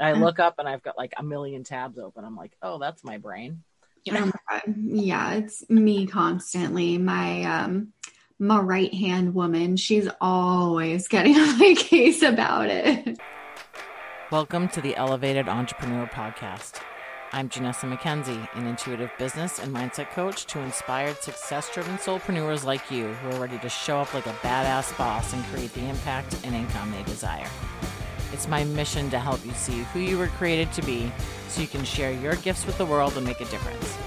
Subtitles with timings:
[0.00, 2.24] I look up and I've got like a million tabs open.
[2.24, 3.62] I'm like, oh, that's my brain.
[4.04, 4.32] You know?
[4.50, 6.96] oh yeah, it's me constantly.
[6.96, 7.92] My um
[8.38, 13.18] my right hand woman, she's always getting on my case about it.
[14.32, 16.80] Welcome to the Elevated Entrepreneur Podcast.
[17.32, 22.90] I'm Janessa McKenzie, an intuitive business and mindset coach to inspired, success driven soulpreneurs like
[22.90, 26.34] you who are ready to show up like a badass boss and create the impact
[26.42, 27.46] and income they desire.
[28.32, 31.10] It's my mission to help you see who you were created to be
[31.48, 33.98] so you can share your gifts with the world and make a difference.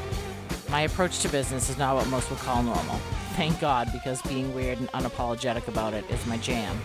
[0.69, 2.95] My approach to business is not what most would call normal.
[3.35, 6.77] Thank God, because being weird and unapologetic about it is my jam.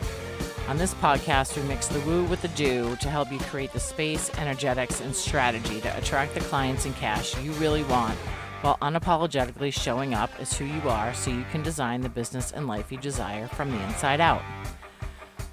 [0.68, 3.80] On this podcast, we mix the woo with the do to help you create the
[3.80, 8.18] space, energetics, and strategy to attract the clients and cash you really want
[8.60, 12.66] while unapologetically showing up as who you are so you can design the business and
[12.66, 14.42] life you desire from the inside out.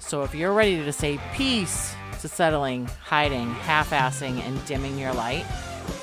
[0.06, 5.12] So if you're ready to say peace to settling, hiding, half assing, and dimming your
[5.12, 5.44] light,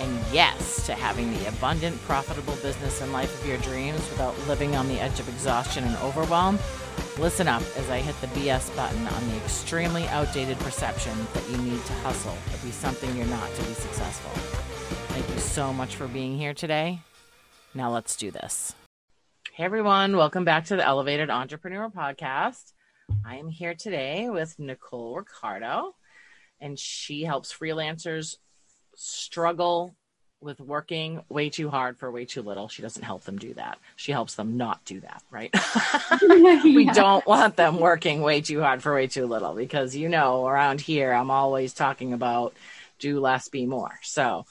[0.01, 4.75] and yes to having the abundant, profitable business and life of your dreams without living
[4.75, 6.59] on the edge of exhaustion and overwhelm,
[7.17, 11.55] listen up as I hit the BS button on the extremely outdated perception that you
[11.59, 14.31] need to hustle or be something you're not to be successful.
[15.13, 16.99] Thank you so much for being here today.
[17.73, 18.75] Now let's do this.
[19.53, 22.72] Hey everyone, welcome back to the Elevated Entrepreneur Podcast.
[23.25, 25.95] I am here today with Nicole Ricardo,
[26.59, 28.37] and she helps freelancers
[28.95, 29.95] struggle
[30.41, 32.67] with working way too hard for way too little.
[32.67, 33.79] She doesn't help them do that.
[33.95, 35.53] She helps them not do that, right?
[36.63, 40.45] we don't want them working way too hard for way too little because, you know,
[40.45, 42.53] around here, I'm always talking about
[42.99, 43.99] do less, be more.
[44.03, 44.45] So,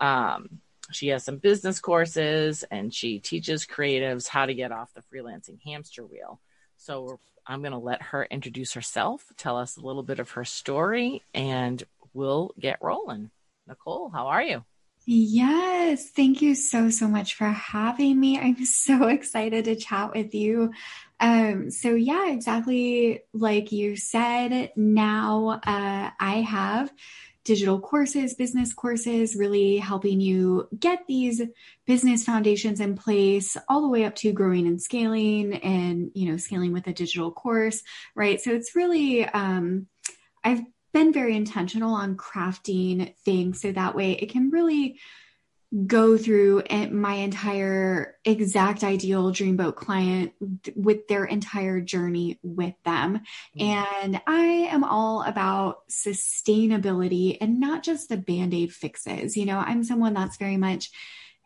[0.00, 5.02] um, she has some business courses and she teaches creatives how to get off the
[5.02, 6.40] freelancing hamster wheel.
[6.78, 10.44] So I'm going to let her introduce herself, tell us a little bit of her
[10.44, 11.82] story, and
[12.14, 13.30] we'll get rolling.
[13.66, 14.64] Nicole, how are you?
[15.10, 18.38] Yes, thank you so, so much for having me.
[18.38, 20.72] I'm so excited to chat with you.
[21.18, 26.92] Um, so, yeah, exactly like you said, now uh, I have
[27.48, 31.40] digital courses, business courses, really helping you get these
[31.86, 36.36] business foundations in place all the way up to growing and scaling and, you know,
[36.36, 37.82] scaling with a digital course,
[38.14, 38.38] right?
[38.38, 39.86] So it's really, um,
[40.44, 40.60] I've
[40.92, 45.00] been very intentional on crafting things so that way it can really
[45.86, 50.32] go through my entire exact ideal dreamboat client
[50.74, 53.20] with their entire journey with them.
[53.58, 53.62] Mm-hmm.
[53.62, 59.36] And I am all about sustainability and not just the band aid fixes.
[59.36, 60.90] You know, I'm someone that's very much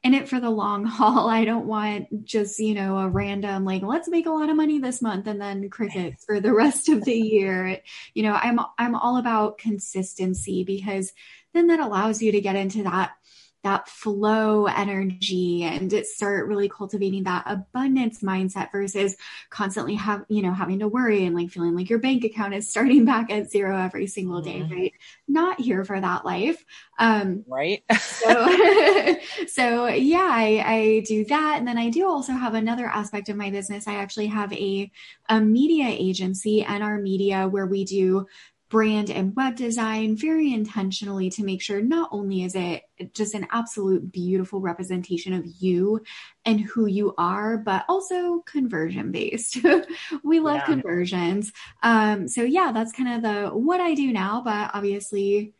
[0.04, 1.28] in it for the long haul.
[1.28, 4.78] I don't want just, you know, a random, like, let's make a lot of money
[4.78, 7.80] this month and then crickets for the rest of the year.
[8.14, 11.12] You know, I'm, I'm all about consistency because
[11.54, 13.12] then that allows you to get into that
[13.62, 19.16] that flow energy and start really cultivating that abundance mindset versus
[19.50, 22.68] constantly have you know having to worry and like feeling like your bank account is
[22.68, 24.74] starting back at zero every single day mm-hmm.
[24.74, 24.92] right?
[25.28, 26.64] Not here for that life.
[26.98, 27.82] Um right.
[27.98, 29.16] so
[29.48, 31.56] so yeah I, I do that.
[31.58, 33.86] And then i do also have another aspect of my business.
[33.86, 34.90] I actually have a
[35.28, 38.26] a media agency and our media where we do
[38.72, 43.46] brand and web design very intentionally to make sure not only is it just an
[43.50, 46.00] absolute beautiful representation of you
[46.46, 49.58] and who you are, but also conversion based.
[50.24, 50.64] we love yeah.
[50.64, 51.52] conversions.
[51.82, 55.52] Um, so yeah, that's kind of the what I do now, but obviously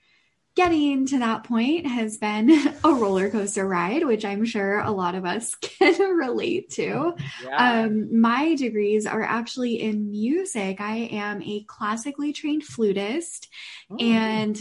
[0.55, 2.51] getting to that point has been
[2.85, 7.15] a roller coaster ride, which I'm sure a lot of us can relate to.
[7.45, 7.85] Yeah.
[7.85, 10.81] Um, my degrees are actually in music.
[10.81, 13.49] I am a classically trained flutist
[13.91, 13.97] oh.
[13.97, 14.61] and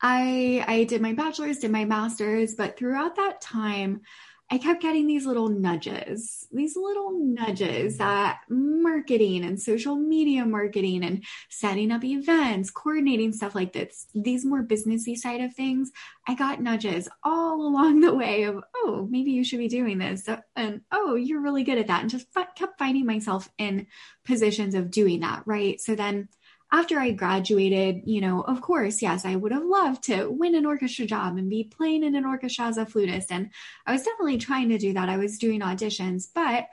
[0.00, 4.02] I I did my bachelor's, did my master's, but throughout that time,
[4.48, 7.98] I kept getting these little nudges, these little nudges mm-hmm.
[7.98, 14.44] that marketing and social media marketing and setting up events, coordinating stuff like this, these
[14.44, 15.90] more businessy side of things.
[16.28, 20.28] I got nudges all along the way of, oh, maybe you should be doing this.
[20.54, 22.02] And oh, you're really good at that.
[22.02, 23.88] And just kept finding myself in
[24.24, 25.42] positions of doing that.
[25.44, 25.80] Right.
[25.80, 26.28] So then
[26.72, 30.66] after I graduated, you know, of course, yes, I would have loved to win an
[30.66, 33.30] orchestra job and be playing in an orchestra as a flutist.
[33.30, 33.50] And
[33.86, 35.08] I was definitely trying to do that.
[35.08, 36.66] I was doing auditions, but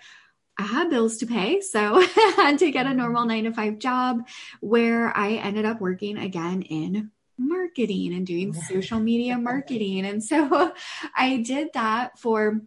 [0.57, 1.61] I had bills to pay.
[1.61, 2.99] So I had to get a mm-hmm.
[2.99, 4.27] normal nine to five job
[4.61, 10.05] where I ended up working again in marketing and doing social media marketing.
[10.05, 10.73] And so
[11.15, 12.61] I did that for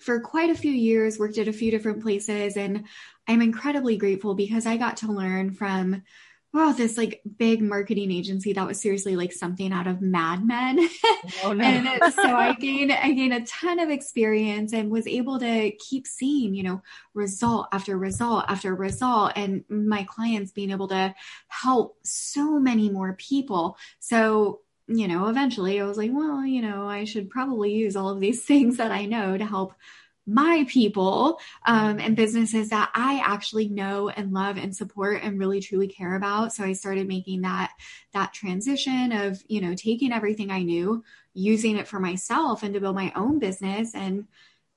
[0.00, 2.84] for quite a few years, worked at a few different places, and
[3.28, 6.02] I'm incredibly grateful because I got to learn from
[6.52, 10.88] wow, this like big marketing agency that was seriously like something out of Mad Men.
[11.44, 11.64] Oh, no.
[11.64, 16.06] and so I gained I gained a ton of experience and was able to keep
[16.06, 16.82] seeing, you know,
[17.14, 21.14] result after result after result and my clients being able to
[21.48, 23.76] help so many more people.
[24.00, 24.60] So
[24.92, 28.18] you know, eventually I was like, well, you know, I should probably use all of
[28.18, 29.74] these things that I know to help
[30.26, 35.60] my people um, and businesses that I actually know and love and support and really
[35.60, 36.52] truly care about.
[36.52, 37.72] So I started making that
[38.12, 42.80] that transition of you know taking everything I knew, using it for myself and to
[42.80, 44.26] build my own business and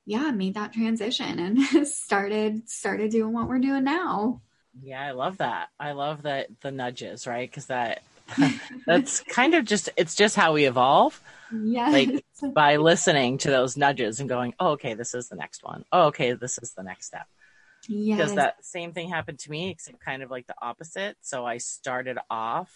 [0.06, 4.42] yeah, made that transition and started started doing what we're doing now.
[4.82, 5.70] Yeah, I love that.
[5.80, 7.50] I love that the nudges, right?
[7.50, 8.02] Because that
[8.86, 11.22] that's kind of just it's just how we evolve.
[11.52, 11.90] Yeah.
[11.90, 15.86] Like by listening to those nudges and going, oh, okay, this is the next one.
[15.92, 17.28] Oh, okay, this is the next step.
[17.88, 18.18] Yes.
[18.18, 21.18] Because that same thing happened to me, except kind of like the opposite.
[21.22, 22.72] So I started off,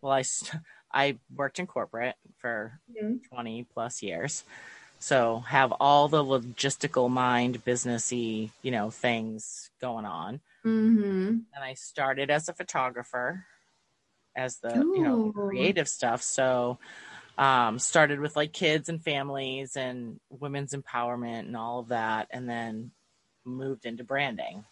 [0.00, 0.62] well, I, st-
[0.92, 3.16] I worked in corporate for mm-hmm.
[3.34, 4.44] 20 plus years.
[5.00, 10.40] So have all the logistical mind, businessy, you know, things going on.
[10.64, 11.28] Mm-hmm.
[11.54, 13.44] And I started as a photographer,
[14.36, 14.94] as the Ooh.
[14.96, 16.22] you know creative stuff.
[16.22, 16.78] So
[17.36, 22.48] um, started with like kids and families and women's empowerment and all of that, and
[22.48, 22.90] then
[23.44, 24.64] moved into branding.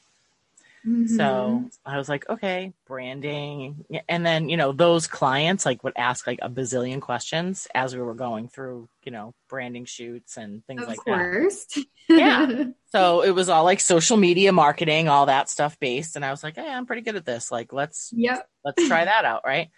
[0.87, 1.17] Mm-hmm.
[1.17, 3.85] So I was like, okay, branding.
[4.09, 8.03] And then, you know, those clients like would ask like a bazillion questions as we
[8.03, 11.67] were going through, you know, branding shoots and things of like course.
[11.67, 11.85] that.
[12.09, 12.65] yeah.
[12.93, 16.15] So it was all like social media marketing, all that stuff based.
[16.15, 17.51] And I was like, hey, I'm pretty good at this.
[17.51, 18.47] Like, let's, yep.
[18.67, 19.45] let's try that out.
[19.47, 19.71] Right.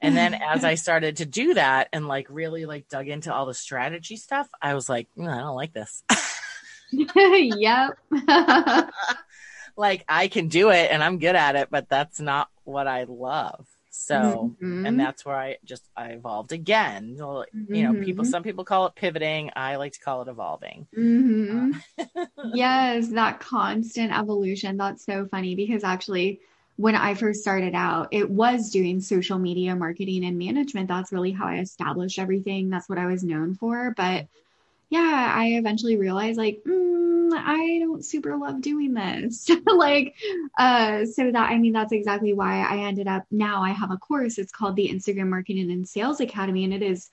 [0.00, 3.46] And then as I started to do that and like really like dug into all
[3.46, 6.04] the strategy stuff, I was like, mm, I don't like this.
[6.92, 7.98] yep.
[9.80, 13.04] Like I can do it and I'm good at it, but that's not what I
[13.08, 13.66] love.
[13.92, 14.86] So, mm-hmm.
[14.86, 17.16] and that's where I just I evolved again.
[17.18, 18.30] Well, you know, people mm-hmm.
[18.30, 19.50] some people call it pivoting.
[19.56, 20.86] I like to call it evolving.
[20.96, 21.72] Mm-hmm.
[21.98, 24.76] Uh, yes, that constant evolution.
[24.76, 26.40] That's so funny because actually
[26.76, 30.88] when I first started out, it was doing social media marketing and management.
[30.88, 32.70] That's really how I established everything.
[32.70, 33.92] That's what I was known for.
[33.96, 34.28] But
[34.88, 39.50] yeah, I eventually realized like, mm, I don't super love doing this.
[39.66, 40.14] like,
[40.58, 43.96] uh, so that, I mean, that's exactly why I ended up now I have a
[43.96, 44.38] course.
[44.38, 46.64] It's called the Instagram Marketing and Sales Academy.
[46.64, 47.10] And it is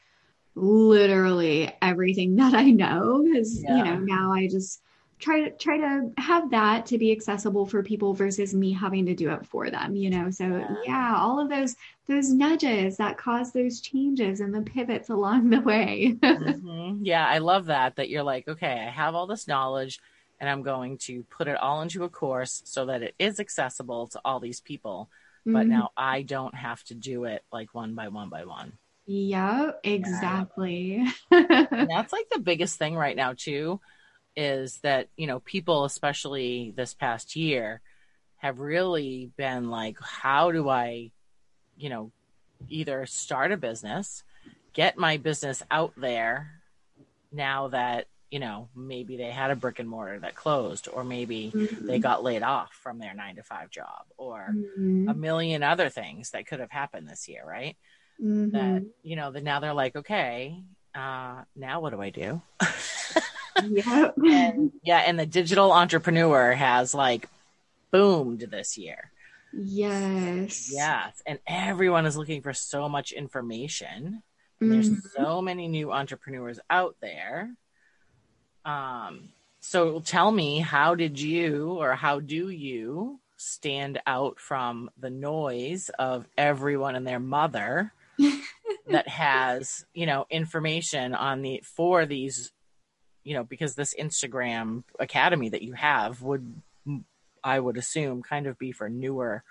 [0.55, 3.77] literally everything that I know because, yeah.
[3.77, 4.81] you know, now I just,
[5.19, 9.15] try to try to have that to be accessible for people versus me having to
[9.15, 11.75] do it for them you know so yeah, yeah all of those
[12.07, 17.03] those nudges that cause those changes and the pivots along the way mm-hmm.
[17.03, 19.99] yeah i love that that you're like okay i have all this knowledge
[20.39, 24.07] and i'm going to put it all into a course so that it is accessible
[24.07, 25.09] to all these people
[25.45, 25.69] but mm-hmm.
[25.69, 28.73] now i don't have to do it like one by one by one
[29.07, 31.65] yeah exactly yeah.
[31.89, 33.79] that's like the biggest thing right now too
[34.37, 37.81] is that you know people especially this past year
[38.37, 41.09] have really been like how do i
[41.75, 42.11] you know
[42.69, 44.23] either start a business
[44.73, 46.51] get my business out there
[47.31, 51.51] now that you know maybe they had a brick and mortar that closed or maybe
[51.53, 51.87] mm-hmm.
[51.87, 55.09] they got laid off from their 9 to 5 job or mm-hmm.
[55.09, 57.75] a million other things that could have happened this year right
[58.21, 58.51] mm-hmm.
[58.51, 60.61] that you know that now they're like okay
[60.97, 62.41] uh now what do i do
[63.63, 64.11] Yeah.
[64.17, 67.27] and yeah, and the digital entrepreneur has like
[67.91, 69.11] boomed this year.
[69.53, 70.69] Yes.
[70.71, 71.21] Yes.
[71.25, 74.21] And everyone is looking for so much information.
[74.61, 74.69] Mm-hmm.
[74.69, 77.51] There's so many new entrepreneurs out there.
[78.65, 85.09] Um, so tell me, how did you or how do you stand out from the
[85.09, 87.93] noise of everyone and their mother
[88.91, 92.51] that has, you know, information on the for these
[93.27, 96.61] you know, because this Instagram academy that you have would,
[97.43, 99.43] I would assume, kind of be for newer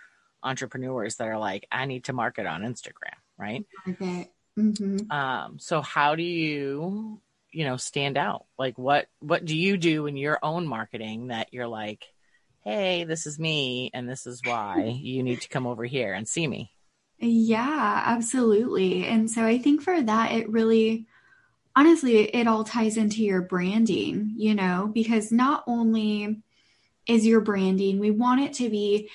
[0.43, 3.67] entrepreneurs that are like, I need to market on Instagram, right?
[3.87, 4.31] Okay.
[4.59, 5.11] Mm-hmm.
[5.11, 7.21] Um, so how do you,
[7.53, 8.47] you know, stand out?
[8.59, 12.07] Like, what what do you do in your own marketing that you're like,
[12.65, 16.27] hey, this is me, and this is why you need to come over here and
[16.27, 16.71] see me?
[17.19, 19.07] Yeah, absolutely.
[19.07, 21.07] And so I think for that, it really
[21.77, 26.43] honestly, it all ties into your branding, you know, because not only
[27.07, 29.11] is your branding, we want it to be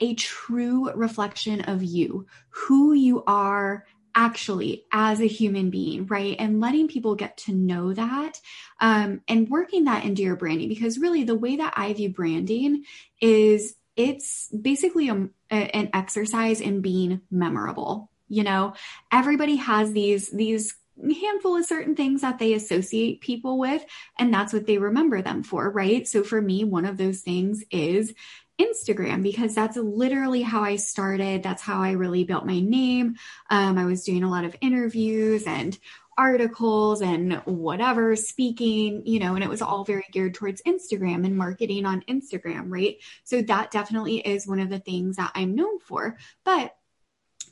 [0.00, 6.36] a true reflection of you, who you are actually as a human being, right?
[6.38, 8.40] And letting people get to know that
[8.80, 10.68] um, and working that into your branding.
[10.68, 12.84] Because really, the way that I view branding
[13.20, 18.10] is it's basically a, an exercise in being memorable.
[18.28, 18.74] You know,
[19.12, 23.82] everybody has these these handful of certain things that they associate people with
[24.18, 27.64] and that's what they remember them for right so for me one of those things
[27.70, 28.12] is
[28.60, 31.42] Instagram because that's literally how I started.
[31.42, 33.16] That's how I really built my name.
[33.48, 35.78] Um, I was doing a lot of interviews and
[36.16, 41.36] articles and whatever, speaking, you know, and it was all very geared towards Instagram and
[41.36, 42.96] marketing on Instagram, right?
[43.24, 46.18] So that definitely is one of the things that I'm known for.
[46.44, 46.74] But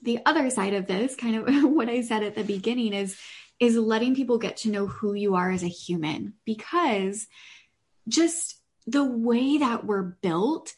[0.03, 3.19] the other side of this, kind of what I said at the beginning, is
[3.59, 7.27] is letting people get to know who you are as a human because
[8.07, 10.75] just the way that we're built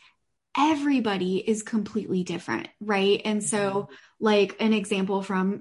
[0.57, 3.21] everybody is completely different, right?
[3.25, 3.95] And so, mm-hmm.
[4.19, 5.61] like an example from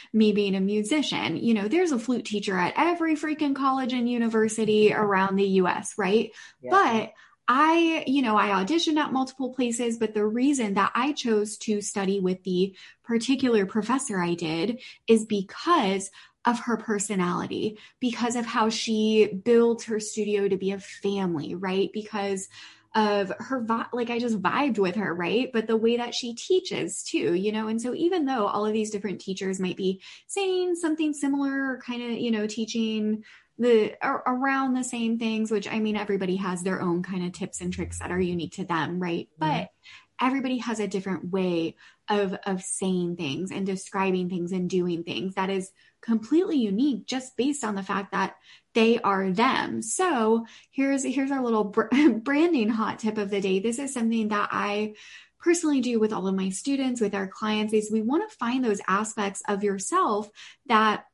[0.12, 4.10] me being a musician, you know, there's a flute teacher at every freaking college and
[4.10, 6.32] university around the US, right?
[6.60, 6.70] Yeah.
[6.70, 7.12] But
[7.46, 11.82] I, you know, I auditioned at multiple places, but the reason that I chose to
[11.82, 12.74] study with the
[13.04, 16.10] particular professor I did is because
[16.46, 21.90] of her personality, because of how she builds her studio to be a family, right?
[21.92, 22.48] Because
[22.94, 25.50] of her like I just vibed with her, right?
[25.52, 27.68] But the way that she teaches too, you know.
[27.68, 31.82] And so even though all of these different teachers might be saying something similar or
[31.84, 33.24] kind of, you know, teaching
[33.58, 37.60] the around the same things, which I mean everybody has their own kind of tips
[37.60, 39.28] and tricks that are unique to them, right?
[39.40, 39.62] Mm-hmm.
[39.62, 39.70] But
[40.20, 41.76] everybody has a different way
[42.08, 47.36] of of saying things and describing things and doing things that is completely unique just
[47.36, 48.36] based on the fact that
[48.74, 49.82] they are them.
[49.82, 51.64] So here's here's our little
[52.22, 53.60] branding hot tip of the day.
[53.60, 54.94] This is something that I
[55.40, 58.64] personally do with all of my students, with our clients, is we want to find
[58.64, 60.30] those aspects of yourself
[60.66, 61.04] that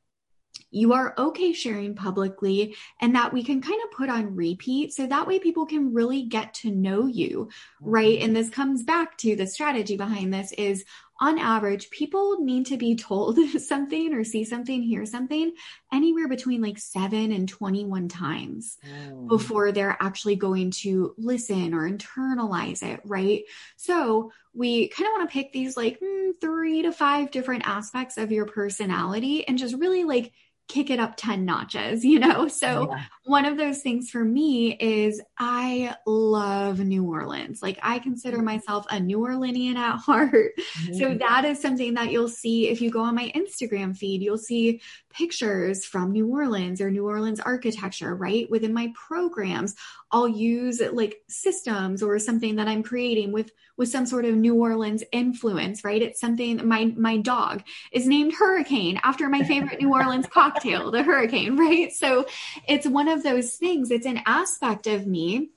[0.69, 5.05] you are okay sharing publicly and that we can kind of put on repeat so
[5.05, 7.49] that way people can really get to know you
[7.81, 8.25] right mm-hmm.
[8.25, 10.85] and this comes back to the strategy behind this is
[11.21, 15.53] on average people need to be told something or see something hear something
[15.93, 19.27] anywhere between like 7 and 21 times mm.
[19.29, 23.43] before they're actually going to listen or internalize it right
[23.77, 28.17] so we kind of want to pick these like mm, 3 to 5 different aspects
[28.17, 30.33] of your personality and just really like
[30.67, 32.47] kick it up 10 notches, you know?
[32.61, 33.03] So, yeah.
[33.23, 37.61] one of those things for me is I love New Orleans.
[37.61, 38.45] Like, I consider mm-hmm.
[38.45, 40.53] myself a New Orleanian at heart.
[40.81, 40.93] Mm-hmm.
[40.93, 44.37] So, that is something that you'll see if you go on my Instagram feed, you'll
[44.37, 44.81] see
[45.13, 48.49] pictures from New Orleans or New Orleans architecture, right?
[48.49, 49.75] Within my programs,
[50.11, 54.55] I'll use like systems or something that I'm creating with with some sort of New
[54.55, 56.01] Orleans influence, right?
[56.01, 61.03] It's something my my dog is named Hurricane after my favorite New Orleans cocktail, the
[61.03, 61.91] Hurricane, right?
[61.91, 62.25] So
[62.67, 63.91] it's one of those things.
[63.91, 65.49] It's an aspect of me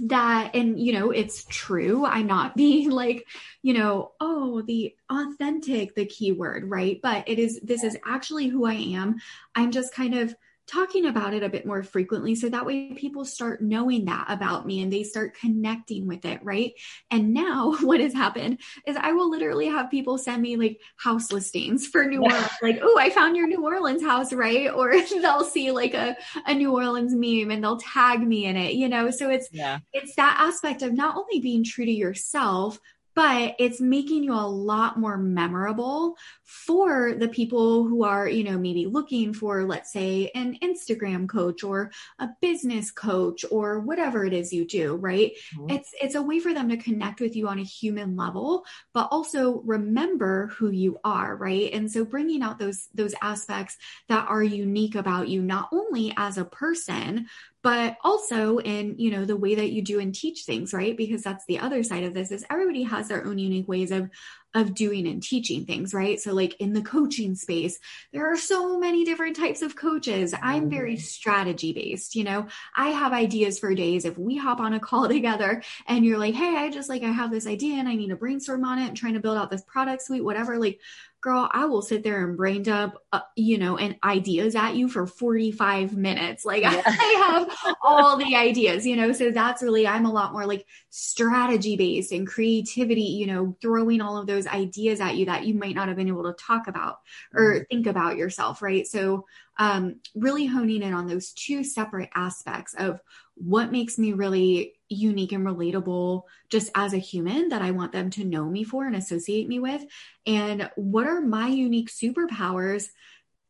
[0.00, 3.26] that and you know it's true i'm not being like
[3.60, 8.64] you know oh the authentic the keyword right but it is this is actually who
[8.64, 9.16] i am
[9.54, 10.34] i'm just kind of
[10.72, 14.66] talking about it a bit more frequently so that way people start knowing that about
[14.66, 16.72] me and they start connecting with it right?
[17.10, 21.32] And now what has happened is i will literally have people send me like house
[21.32, 24.70] listings for new orleans like oh i found your new orleans house right?
[24.82, 28.74] Or they'll see like a, a new orleans meme and they'll tag me in it
[28.74, 29.10] you know?
[29.10, 29.78] So it's yeah.
[29.92, 32.78] it's that aspect of not only being true to yourself
[33.14, 38.58] but it's making you a lot more memorable for the people who are, you know,
[38.58, 44.32] maybe looking for, let's say, an Instagram coach or a business coach or whatever it
[44.32, 45.32] is you do, right?
[45.56, 45.70] Mm-hmm.
[45.70, 48.64] It's it's a way for them to connect with you on a human level,
[48.94, 51.72] but also remember who you are, right?
[51.72, 53.76] And so bringing out those those aspects
[54.08, 57.26] that are unique about you not only as a person,
[57.62, 60.96] but also in you know the way that you do and teach things right?
[60.96, 64.08] Because that's the other side of this is everybody has their own unique ways of
[64.54, 67.78] of doing and teaching things right so like in the coaching space
[68.12, 71.02] there are so many different types of coaches i'm very mm-hmm.
[71.02, 75.08] strategy based you know i have ideas for days if we hop on a call
[75.12, 78.08] together and you're like hey i just like i have this idea and i need
[78.08, 80.78] to brainstorm on it and trying to build out this product suite whatever like
[81.22, 84.88] girl, I will sit there and brain dump, uh, you know, and ideas at you
[84.88, 86.44] for 45 minutes.
[86.44, 86.82] Like yeah.
[86.84, 90.66] I have all the ideas, you know, so that's really, I'm a lot more like
[90.90, 95.54] strategy based and creativity, you know, throwing all of those ideas at you that you
[95.54, 97.00] might not have been able to talk about
[97.34, 97.62] or mm-hmm.
[97.70, 98.62] think about yourself.
[98.62, 98.86] Right.
[98.86, 99.26] So,
[99.58, 103.00] um, really honing in on those two separate aspects of
[103.34, 108.10] what makes me really unique and relatable just as a human that I want them
[108.10, 109.84] to know me for and associate me with?
[110.26, 112.88] And what are my unique superpowers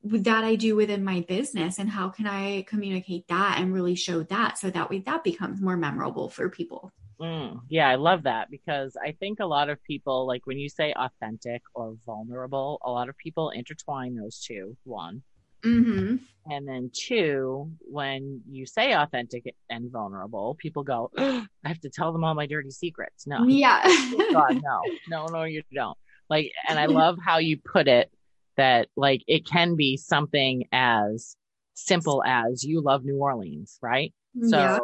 [0.05, 1.79] that I do within my business?
[1.79, 5.61] And how can I communicate that and really show that so that way that becomes
[5.61, 6.93] more memorable for people?
[7.23, 10.69] Mm, yeah, I love that because I think a lot of people, like when you
[10.69, 14.77] say authentic or vulnerable, a lot of people intertwine those two.
[14.85, 15.23] One.
[15.65, 16.17] Mm-hmm.
[16.51, 21.91] And then two, when you say authentic and vulnerable, people go, oh, I have to
[21.91, 23.27] tell them all my dirty secrets.
[23.29, 23.45] No.
[23.47, 23.81] Yeah.
[24.33, 25.97] God, no, no, no, you don't.
[26.29, 28.11] Like, and I love how you put it
[28.57, 31.37] that like it can be something as
[31.75, 34.13] simple as you love New Orleans, right?
[34.49, 34.79] So Yeah.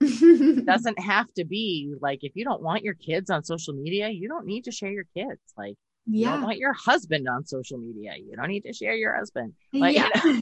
[0.00, 4.28] Doesn't have to be like if you don't want your kids on social media, you
[4.28, 5.40] don't need to share your kids.
[5.56, 5.76] Like
[6.06, 9.54] you don't want your husband on social media, you don't need to share your husband.
[9.72, 10.08] Like, yeah.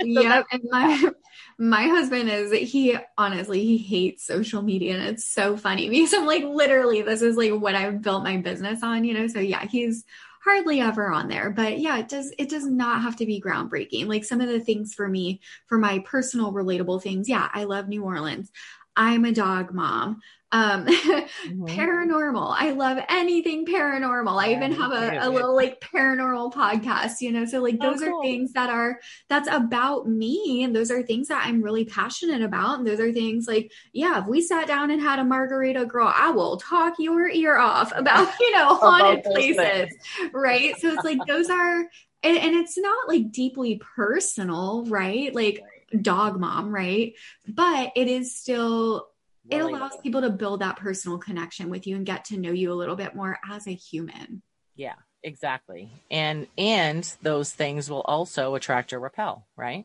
[0.00, 0.42] yeah.
[0.52, 1.10] And my
[1.58, 6.26] my husband is he honestly he hates social media and it's so funny because I'm
[6.26, 9.26] like literally this is like what I've built my business on, you know.
[9.26, 10.04] So yeah, he's
[10.44, 11.50] hardly ever on there.
[11.50, 14.06] But yeah, it does it does not have to be groundbreaking.
[14.06, 17.88] Like some of the things for me, for my personal relatable things, yeah, I love
[17.88, 18.50] New Orleans.
[18.96, 20.20] I'm a dog mom.
[20.54, 20.86] Um
[21.44, 21.68] Mhm.
[21.68, 22.54] paranormal.
[22.56, 24.40] I love anything paranormal.
[24.42, 27.44] I even have a, a little like paranormal podcast, you know.
[27.44, 28.20] So like Oh, those cool.
[28.20, 32.40] are things that are that's about me and those are things that I'm really passionate
[32.42, 32.78] about.
[32.78, 36.12] And those are things like, yeah, if we sat down and had a margarita girl,
[36.14, 39.56] I will talk your ear off about, you know, haunted places.
[39.56, 40.32] things.
[40.32, 40.76] Right.
[40.80, 41.80] So it's like those are
[42.22, 45.34] and, and it's not like deeply personal, right?
[45.34, 45.62] Like
[46.00, 47.14] dog mom, right?
[47.46, 49.08] But it is still
[49.50, 52.72] it allows people to build that personal connection with you and get to know you
[52.72, 54.42] a little bit more as a human.
[54.74, 55.90] Yeah, exactly.
[56.10, 59.84] And and those things will also attract or repel, right?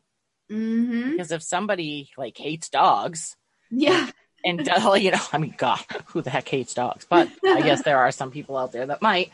[0.52, 1.12] Mm-hmm.
[1.12, 3.36] Because if somebody like hates dogs
[3.70, 4.10] Yeah.
[4.44, 4.60] and
[4.98, 7.06] you know, I mean, God, who the heck hates dogs?
[7.10, 9.32] But I guess there are some people out there that might.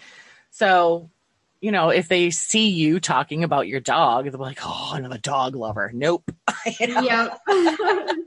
[0.51, 1.09] So,
[1.61, 5.17] you know, if they see you talking about your dog, they'll be like, "Oh, another
[5.17, 6.29] dog lover." Nope.
[6.79, 7.01] You know?
[7.01, 7.39] Yep.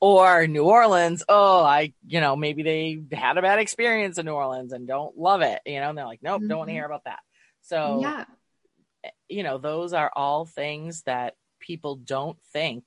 [0.00, 1.24] Or New Orleans.
[1.28, 5.16] Oh, I, you know, maybe they had a bad experience in New Orleans and don't
[5.18, 5.60] love it.
[5.66, 6.76] You know, and they're like, "Nope, don't want to mm-hmm.
[6.76, 7.20] hear about that."
[7.62, 8.24] So, yeah.
[9.02, 12.84] Eh, you know, those are all things that people don't think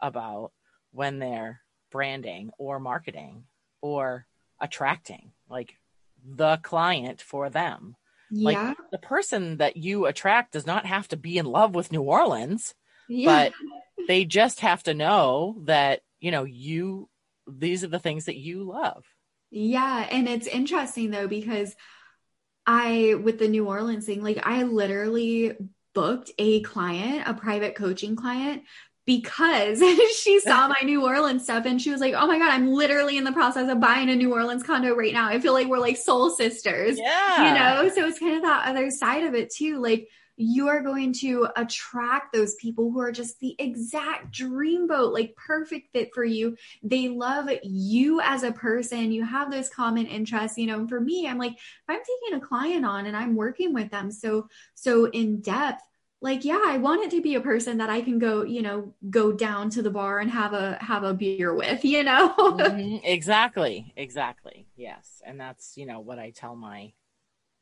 [0.00, 0.52] about
[0.92, 1.60] when they're
[1.90, 3.44] branding or marketing
[3.80, 4.26] or
[4.60, 5.74] attracting like
[6.24, 7.96] the client for them.
[8.30, 8.74] Like Yeah.
[8.92, 12.74] the person that you attract does not have to be in love with New Orleans,
[13.08, 13.50] Yeah.
[13.50, 17.08] but they just have to know that, you know, you
[17.46, 19.04] these are the things that you love.
[19.50, 21.74] Yeah, and it's interesting though because
[22.66, 25.56] I with the New Orleans thing, like I literally
[25.92, 28.62] booked a client, a private coaching client
[29.10, 29.82] because
[30.22, 33.16] she saw my New Orleans stuff and she was like, "Oh my god, I'm literally
[33.16, 35.26] in the process of buying a New Orleans condo right now.
[35.26, 37.48] I feel like we're like soul sisters." Yeah.
[37.48, 39.82] You know, so it's kind of that other side of it too.
[39.82, 45.34] Like you are going to attract those people who are just the exact dreamboat, like
[45.34, 46.56] perfect fit for you.
[46.84, 49.10] They love you as a person.
[49.10, 50.78] You have those common interests, you know.
[50.78, 53.90] And for me, I'm like, if I'm taking a client on and I'm working with
[53.90, 55.82] them so so in depth,
[56.22, 58.94] like yeah, I want it to be a person that I can go, you know,
[59.08, 62.34] go down to the bar and have a have a beer with, you know.
[62.36, 63.00] Mhm.
[63.04, 63.92] Exactly.
[63.96, 64.66] Exactly.
[64.76, 65.22] Yes.
[65.24, 66.92] And that's, you know, what I tell my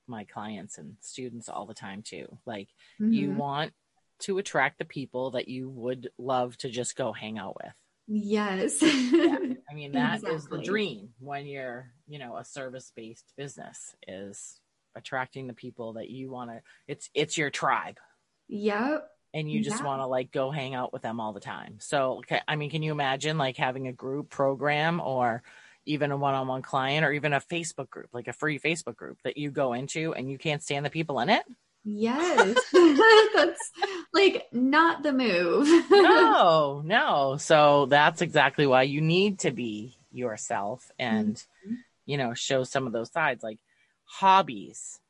[0.07, 2.27] my clients and students all the time too.
[2.47, 2.68] Like
[2.99, 3.37] you Mhm.
[3.37, 3.75] want
[4.21, 7.73] to attract the people that you would love to just go hang out with.
[8.07, 8.83] yes.
[9.71, 14.61] I mean, that is the dream when you're, you know, a service-based business is
[14.97, 17.99] attracting the people that you want to it's it's your tribe
[18.48, 19.08] yep.
[19.34, 19.87] and you just Yeah.
[19.87, 21.76] want to like go hang out with them all the time.
[21.80, 25.42] So, okay, I mean, can you imagine like having a group program or
[25.87, 29.37] even a one-on-one client or even a Facebook group, like a free Facebook group that
[29.37, 31.44] you go into and you can't stand the people in it?
[31.84, 32.58] Yes.
[33.34, 33.70] That's
[34.12, 35.66] like not the move.
[35.90, 37.37] no, no.
[37.38, 41.76] So that's exactly why you need to be yourself and, Mhm.
[42.04, 43.58] you know, show some of those sides like
[44.04, 45.00] hobbies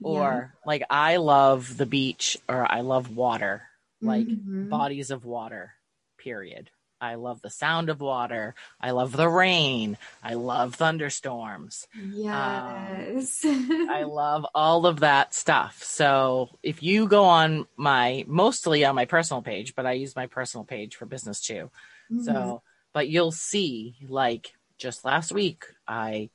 [0.00, 0.08] Yeah.
[0.08, 3.62] or like I love the beach or I love water,
[4.00, 4.68] like Mhm.
[4.68, 5.74] bodies of water,
[6.18, 6.70] period.
[7.00, 8.54] I love the sound of water.
[8.80, 9.98] I love the rain.
[10.22, 11.86] I love thunderstorms.
[11.94, 13.44] Yes.
[13.44, 15.82] I love all of that stuff.
[15.82, 20.26] So if you go on my, mostly on my personal page, but I use my
[20.26, 21.70] personal page for business too.
[22.10, 22.24] Mhm.
[22.24, 26.30] So, but you'll see, like just last week, I,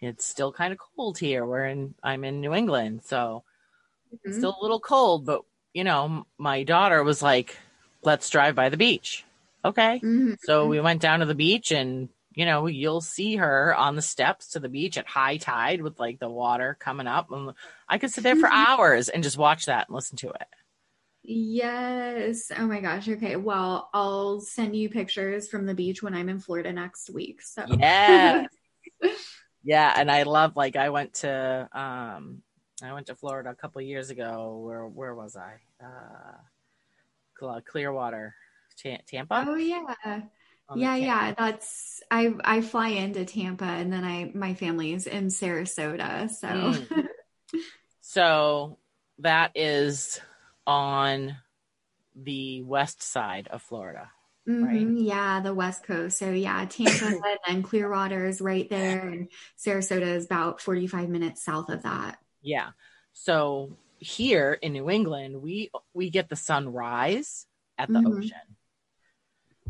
[0.00, 1.44] it's still kind of cold here.
[1.44, 3.02] We're in, I'm in New England.
[3.04, 3.44] So
[4.24, 4.38] it's Mhm.
[4.38, 5.42] still a little cold, but
[5.74, 7.56] you know, my daughter was like,
[8.02, 9.24] let's drive by the beach.
[9.64, 10.02] Okay.
[10.02, 10.36] Mhm.
[10.40, 14.02] So we went down to the beach and you know, you'll see her on the
[14.02, 17.32] steps to the beach at high tide with like the water coming up.
[17.32, 17.52] And
[17.88, 20.46] I could sit there for hours and just watch that and listen to it.
[21.22, 22.50] Yes.
[22.56, 23.08] Oh my gosh.
[23.08, 23.36] Okay.
[23.36, 27.42] Well, I'll send you pictures from the beach when I'm in Florida next week.
[27.42, 28.48] So Yes.
[29.68, 32.42] yeah, and I love like I went to um
[32.82, 34.62] I went to Florida a couple years ago.
[34.64, 35.56] Where where was I?
[35.84, 38.34] Uh, Clearwater,
[38.82, 39.44] Tampa.
[39.46, 40.22] Oh yeah,
[40.74, 41.34] yeah, yeah.
[41.36, 46.30] That's I I fly into Tampa and then I my family's in Sarasota.
[46.30, 47.08] So mm.
[48.00, 48.78] so
[49.18, 50.18] that is
[50.66, 51.36] on
[52.16, 54.10] the west side of Florida.
[54.48, 54.88] Mm-hmm, right?
[55.02, 56.18] Yeah, the West Coast.
[56.18, 61.68] So yeah, Tampa and Clearwater is right there, and Sarasota is about forty-five minutes south
[61.68, 62.18] of that.
[62.40, 62.70] Yeah.
[63.12, 68.18] So here in New England, we we get the sunrise at the mm-hmm.
[68.18, 68.56] ocean.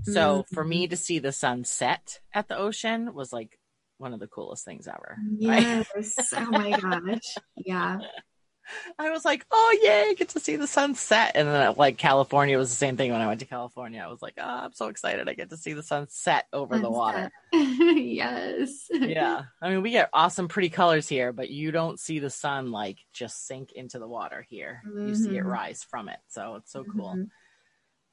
[0.02, 0.54] So mm-hmm.
[0.54, 3.58] for me to see the sunset at the ocean was like
[3.98, 5.18] one of the coolest things ever.
[5.38, 5.88] Yes.
[5.94, 6.42] Right?
[6.46, 7.34] oh my gosh.
[7.56, 7.98] Yeah.
[8.98, 11.32] I was like, oh yay, get to see the sunset.
[11.34, 14.02] And then like California was the same thing when I went to California.
[14.04, 15.28] I was like, oh, I'm so excited.
[15.28, 16.82] I get to see the sunset over sunset.
[16.82, 17.30] the water.
[17.52, 18.88] yes.
[18.90, 19.42] yeah.
[19.62, 22.98] I mean, we get awesome, pretty colors here, but you don't see the sun like
[23.12, 24.82] just sink into the water here.
[24.86, 25.08] Mm-hmm.
[25.08, 25.48] You see it mm-hmm.
[25.48, 26.18] rise from it.
[26.28, 27.10] So it's so cool.
[27.10, 27.24] Mm-hmm.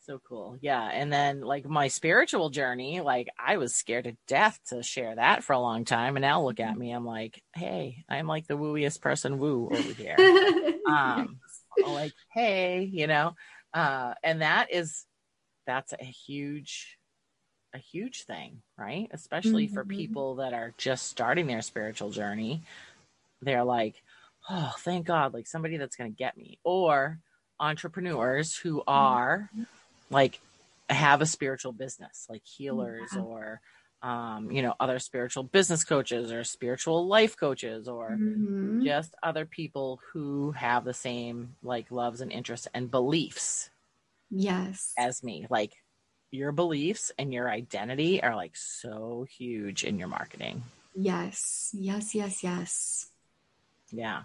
[0.05, 0.55] So cool.
[0.61, 0.83] Yeah.
[0.83, 5.43] And then like my spiritual journey, like I was scared to death to share that
[5.43, 6.15] for a long time.
[6.15, 6.79] And now look at mm-hmm.
[6.79, 6.91] me.
[6.91, 10.15] I'm like, hey, I'm like the wooiest person woo over here.
[10.87, 11.39] um
[11.83, 13.33] like, hey, you know.
[13.73, 15.05] Uh and that is
[15.65, 16.99] that's a huge
[17.73, 19.07] a huge thing, right?
[19.11, 19.73] Especially mm-hmm.
[19.73, 22.61] for people that are just starting their spiritual journey.
[23.41, 23.95] They're like,
[24.51, 26.59] oh, thank God, like somebody that's gonna get me.
[26.63, 27.17] Or
[27.59, 29.63] entrepreneurs who are mm-hmm
[30.09, 30.39] like
[30.89, 33.21] have a spiritual business like healers yeah.
[33.21, 33.61] or
[34.01, 38.83] um, you know other spiritual business coaches or spiritual life coaches or mm-hmm.
[38.83, 43.69] just other people who have the same like loves and interests and beliefs
[44.29, 44.93] yes.
[44.97, 45.47] as me.
[45.49, 45.73] Like
[46.29, 50.63] your beliefs and your identity are like so huge in your marketing.
[50.93, 51.71] Yes.
[51.73, 53.09] Yes yes yes.
[53.91, 54.23] Yeah.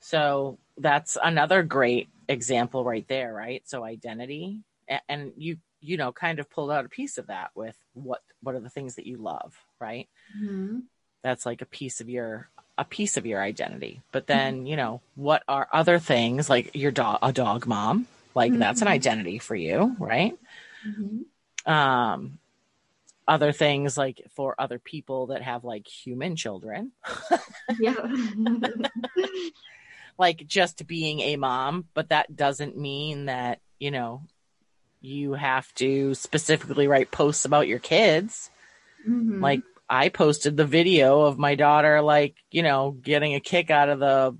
[0.00, 3.62] So that's another great example right there right?
[3.66, 4.62] So identity
[5.08, 8.54] and you you know kind of pulled out a piece of that with what what
[8.54, 10.80] are the things that you love right mm-hmm.
[11.22, 14.66] that's like a piece of your a piece of your identity but then mm-hmm.
[14.66, 18.60] you know what are other things like your dog a dog mom like mm-hmm.
[18.60, 20.36] that's an identity for you right
[20.86, 21.72] mm-hmm.
[21.72, 22.38] um
[23.26, 26.92] other things like for other people that have like human children
[27.78, 27.94] yeah
[30.18, 34.22] like just being a mom but that doesn't mean that you know
[35.00, 38.50] you have to specifically write posts about your kids.
[39.08, 39.42] Mm-hmm.
[39.42, 43.88] Like I posted the video of my daughter, like, you know, getting a kick out
[43.88, 44.36] of the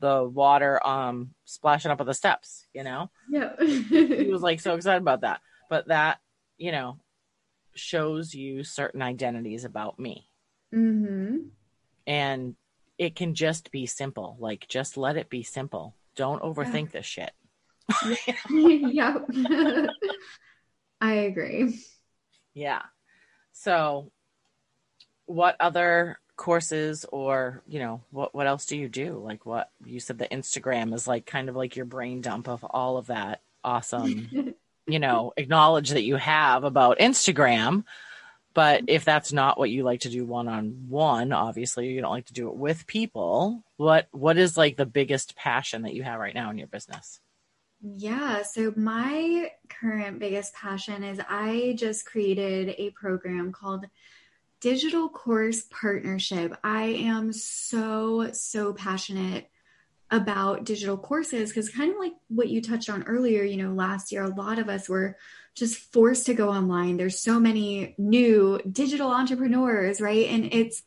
[0.00, 3.10] the water um splashing up on the steps, you know?
[3.28, 3.54] Yeah.
[3.58, 5.40] he was like so excited about that.
[5.68, 6.20] But that,
[6.56, 6.98] you know,
[7.74, 10.28] shows you certain identities about me.
[10.74, 11.48] Mm-hmm.
[12.06, 12.54] And
[12.98, 14.36] it can just be simple.
[14.38, 15.94] Like just let it be simple.
[16.16, 16.92] Don't overthink yeah.
[17.00, 17.30] this shit.
[18.50, 19.28] yep.
[21.00, 21.78] I agree.
[22.54, 22.82] Yeah.
[23.52, 24.10] So
[25.26, 29.20] what other courses or, you know, what what else do you do?
[29.22, 32.64] Like what you said the Instagram is like kind of like your brain dump of
[32.64, 34.54] all of that awesome,
[34.86, 37.84] you know, acknowledge that you have about Instagram.
[38.54, 42.10] But if that's not what you like to do one on one, obviously you don't
[42.10, 43.62] like to do it with people.
[43.76, 47.20] What what is like the biggest passion that you have right now in your business?
[47.80, 53.86] Yeah, so my current biggest passion is I just created a program called
[54.60, 56.56] Digital Course Partnership.
[56.64, 59.48] I am so, so passionate
[60.10, 64.10] about digital courses because, kind of like what you touched on earlier, you know, last
[64.10, 65.16] year, a lot of us were
[65.54, 66.96] just forced to go online.
[66.96, 70.26] There's so many new digital entrepreneurs, right?
[70.26, 70.82] And it's,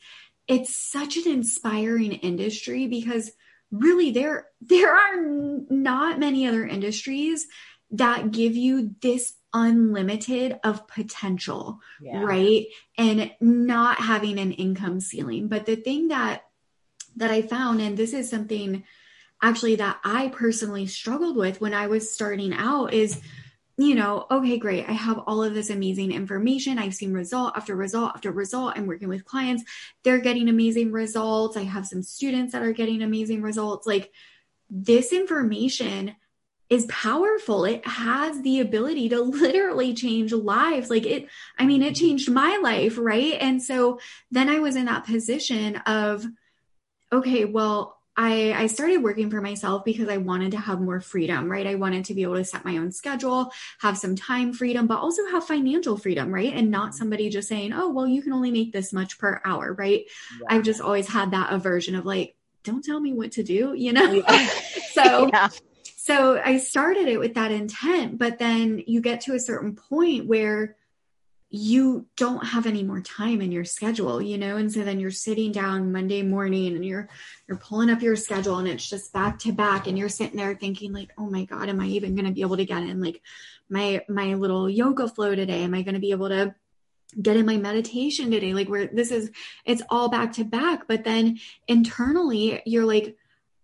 [0.48, 3.32] it's such an inspiring industry because
[3.72, 5.22] really there there are
[5.70, 7.48] not many other industries
[7.92, 12.22] that give you this unlimited of potential yeah.
[12.22, 16.44] right and not having an income ceiling but the thing that
[17.16, 18.84] that i found and this is something
[19.42, 23.22] actually that i personally struggled with when i was starting out is
[23.82, 24.88] you know, okay, great.
[24.88, 26.78] I have all of this amazing information.
[26.78, 28.74] I've seen result after result after result.
[28.76, 29.63] I'm working with clients.
[30.04, 31.58] They're getting amazing results.
[31.58, 33.88] I have some students that are getting amazing results.
[33.88, 34.12] Like
[34.70, 36.15] this information
[36.70, 37.65] is powerful.
[37.65, 40.89] It has the ability to literally change lives.
[40.89, 43.36] Like it, I mean, it changed my life, right?
[43.39, 44.00] And so
[44.32, 46.26] then I was in that position of,
[47.12, 51.52] okay, well, I, I started working for myself because I wanted to have more freedom,
[51.52, 51.66] right?
[51.66, 55.00] I wanted to be able to set my own schedule, have some time freedom, but
[55.00, 56.54] also have financial freedom, right?
[56.54, 56.98] And not mm-hmm.
[56.98, 60.04] somebody just saying, oh, well, you can only make this much per hour, right?
[60.40, 60.48] Yeah.
[60.50, 63.92] I've just always had that aversion of like, don't tell me what to do, you
[63.92, 64.06] know?
[64.06, 64.48] Oh, yeah.
[64.92, 65.50] so, yeah.
[65.96, 70.28] so I started it with that intent, but then you get to a certain point
[70.28, 70.76] where
[71.54, 74.56] you don't have any more time in your schedule you know?
[74.56, 77.10] And so then you're sitting down monday morning and you're
[77.48, 80.56] you're pulling up your schedule and it's just back to back and you're sitting there
[80.56, 83.02] thinking like oh my god am i even going to be able to get in?
[83.02, 83.22] Like
[83.70, 86.56] my my little yoga flow today am i going to be able to
[87.20, 88.54] get in my meditation today?
[88.54, 89.32] Like where this is
[89.66, 90.88] it's all back to back.
[90.88, 93.18] But then internally you're like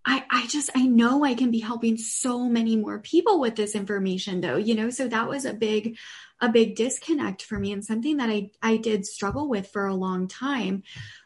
[0.05, 3.75] I, I just I know I can be helping so many more people with this
[3.75, 4.89] information though, you know.
[4.89, 5.97] So that was a big
[6.41, 9.95] a big disconnect for me and something that I I did struggle with for a
[9.95, 10.83] long time.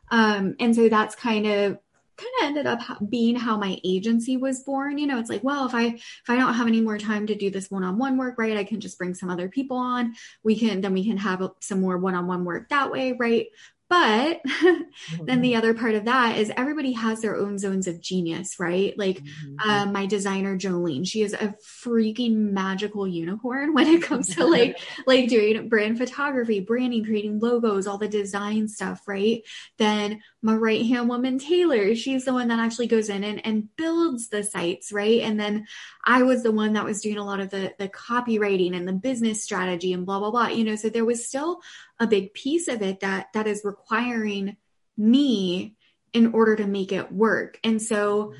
[0.10, 1.78] Um, and so that's kind of
[2.18, 4.98] kind of ended up being how my agency was born.
[4.98, 7.36] You know, it's like, well, if I if I don't have any more time to
[7.36, 10.14] do this one-on-one work, right, I can just bring some other people on.
[10.44, 13.48] We can then we can have some more one-on-one work that way, right?
[13.92, 15.26] But mm-hmm.
[15.26, 18.98] then the other part of that is everybody has their own zones of genius, right?
[18.98, 19.70] Like mm-hmm.
[19.70, 24.80] uh, my designer Jolene, she is a freaking magical unicorn when it comes to like
[25.06, 29.44] like doing brand photography, branding, creating logos, all the design stuff, right?
[29.78, 33.76] Then my right hand woman Taylor, she's the one that actually goes in and, and
[33.76, 35.20] builds the sites, right?
[35.20, 35.68] And then
[36.06, 38.94] I was the one that was doing a lot of the the copywriting and the
[38.94, 40.48] business strategy and blah blah blah.
[40.48, 41.60] You know, so there was still
[42.02, 44.58] a big piece of it that that is requiring
[44.98, 45.76] me
[46.14, 47.60] in order to make it work.
[47.64, 48.34] And so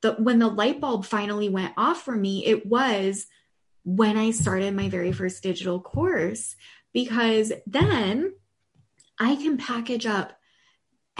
[0.00, 3.26] the when the light bulb finally went off for me, it was
[3.84, 6.54] when I started my very first digital course
[6.92, 8.32] because then
[9.18, 10.32] I can package up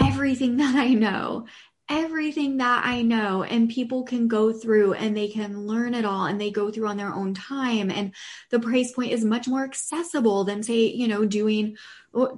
[0.01, 1.47] everything that I know
[1.88, 6.27] everything that I know and people can go through and they can learn it all
[6.27, 7.90] and they go through on their own time.
[7.90, 8.14] And
[8.51, 11.77] the price point is much more accessible than say, you know, doing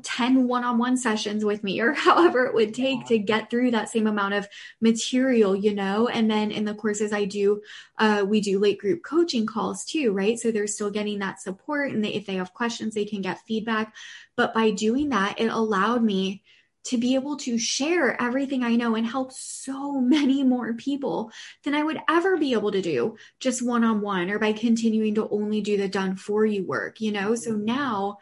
[0.03, 4.07] 10 one-on-one sessions with me or however it would take to get through that same
[4.07, 4.47] amount of
[4.81, 6.07] material, you know?
[6.07, 7.61] And then in the courses I do,
[7.99, 10.39] uh, we do late group coaching calls too, right?
[10.39, 13.45] So they're still getting that support and they, if they have questions, they can get
[13.47, 13.95] feedback.
[14.37, 16.43] But by doing that, it allowed me
[16.85, 21.31] to be able to share everything I know and help so many more people
[21.65, 25.15] than I would ever be able to do just one on one or by continuing
[25.17, 27.35] to only do the done for you work, you know?
[27.35, 27.65] So mm-hmm.
[27.65, 28.19] now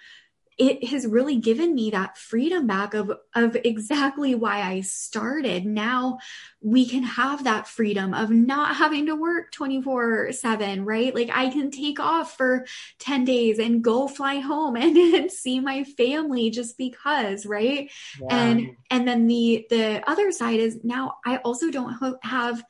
[0.59, 5.65] it has really given me that freedom back of of exactly why I started.
[5.65, 6.19] Now
[6.61, 11.15] we can have that freedom of not having to work 24/7, right?
[11.15, 12.67] Like I can take off for
[12.99, 17.91] 10 days and go fly home and, and see my family just because, right?
[18.29, 21.95] And and then the the other side is now I also don't
[22.25, 22.65] have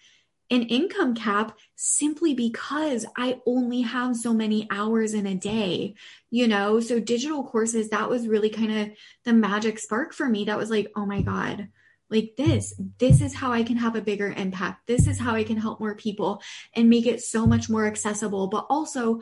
[0.50, 5.94] an income cap simply because I only have so many hours in a day,
[6.30, 6.80] you know?
[6.80, 8.90] So digital courses, that was really kind of
[9.24, 10.44] the magic spark for me.
[10.44, 11.68] That was like, oh my God,
[12.10, 14.86] like this, this is how I can have a bigger impact.
[14.86, 16.42] This is how I can help more people
[16.74, 19.20] and make it so much more accessible, but also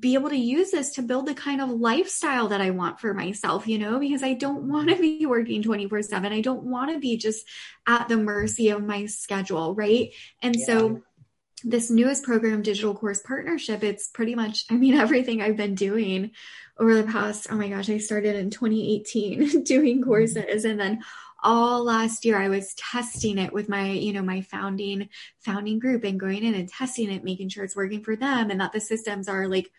[0.00, 3.14] be able to use this to build the kind of lifestyle that I want for
[3.14, 6.32] myself, you know, because I don't want to be working 24 7.
[6.32, 7.46] I don't want to be just
[7.86, 10.10] at the mercy of my schedule, right?
[10.40, 10.66] And yeah.
[10.66, 11.02] so,
[11.64, 16.32] this newest program, Digital Course Partnership, it's pretty much, I mean, everything I've been doing
[16.78, 20.04] over the past, oh my gosh, I started in 2018 doing mm-hmm.
[20.04, 21.02] courses and then
[21.42, 25.08] all last year I was testing it with my, you know, my founding
[25.40, 28.60] founding group and going in and testing it, making sure it's working for them and
[28.60, 29.70] that the systems are like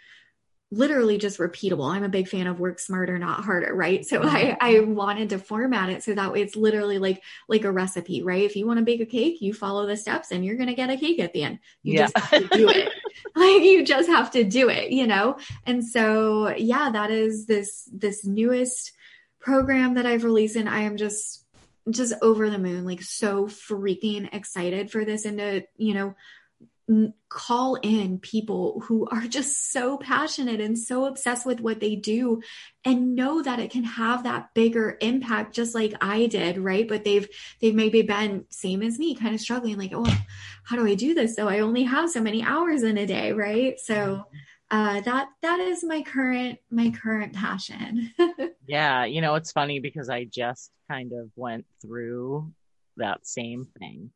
[0.73, 1.93] literally just repeatable.
[1.93, 4.05] I'm a big fan of work smarter, not harder, right?
[4.05, 4.55] So I, mm-hmm.
[4.59, 8.43] I wanted to format it so that way it's literally like like a recipe, right?
[8.43, 10.89] If you want to bake a cake, you follow the steps and you're gonna get
[10.89, 11.59] a cake at the end.
[11.83, 12.07] You yeah.
[12.07, 12.91] just have to do it.
[13.35, 15.37] like you just have to do it, you know?
[15.65, 18.93] And so yeah, that is this this newest
[19.39, 21.42] program that I've released and I am just
[21.89, 26.15] just over the moon, like so freaking excited for this and to, you know,
[27.29, 32.41] call in people who are just so passionate and so obsessed with what they do
[32.83, 36.87] and know that it can have that bigger impact just like I did right?
[36.87, 37.27] But they've
[37.61, 40.05] they've maybe been same as me kind of struggling like oh
[40.65, 41.35] how do I do this?
[41.35, 43.79] So I only have so many hours in a day right?
[43.79, 44.37] So mm-hmm.
[44.73, 48.11] Uh, that that is my current my current passion.
[48.67, 52.51] yeah, you know it's funny because I just kind of went through
[52.97, 54.09] that same thing.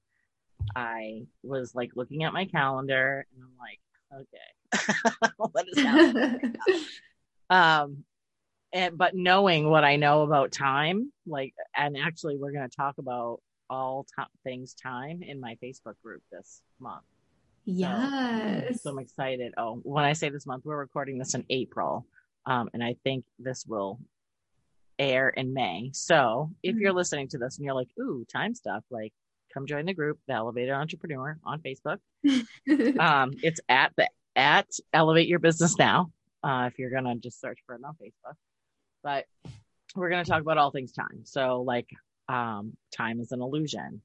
[0.75, 4.25] I was like looking at my calendar and I'm like,
[4.73, 6.55] okay, what is happening?
[7.51, 8.03] um,
[8.73, 12.97] and but knowing what I know about time, like, and actually we're going to talk
[12.97, 17.03] about all t- things time in my Facebook group this month.
[17.67, 18.67] Yes.
[18.67, 19.53] So, so, I'm excited.
[19.57, 22.05] Oh, when I say this month, we're recording this in April.
[22.45, 23.99] Um, and I think this will
[24.97, 25.91] air in May.
[25.93, 26.81] So if mm-hmm.
[26.81, 29.11] you're listening to this and you're like, ooh, time stuff, like
[29.53, 31.97] come join the group, the Elevated Entrepreneur on Facebook.
[32.99, 36.11] um, it's at the at Elevate Your Business Now.
[36.41, 38.35] Uh, if you're gonna just search for it on Facebook.
[39.03, 39.25] But
[39.93, 41.25] we're gonna talk about all things time.
[41.25, 41.89] So like
[42.29, 44.01] um, time is an illusion,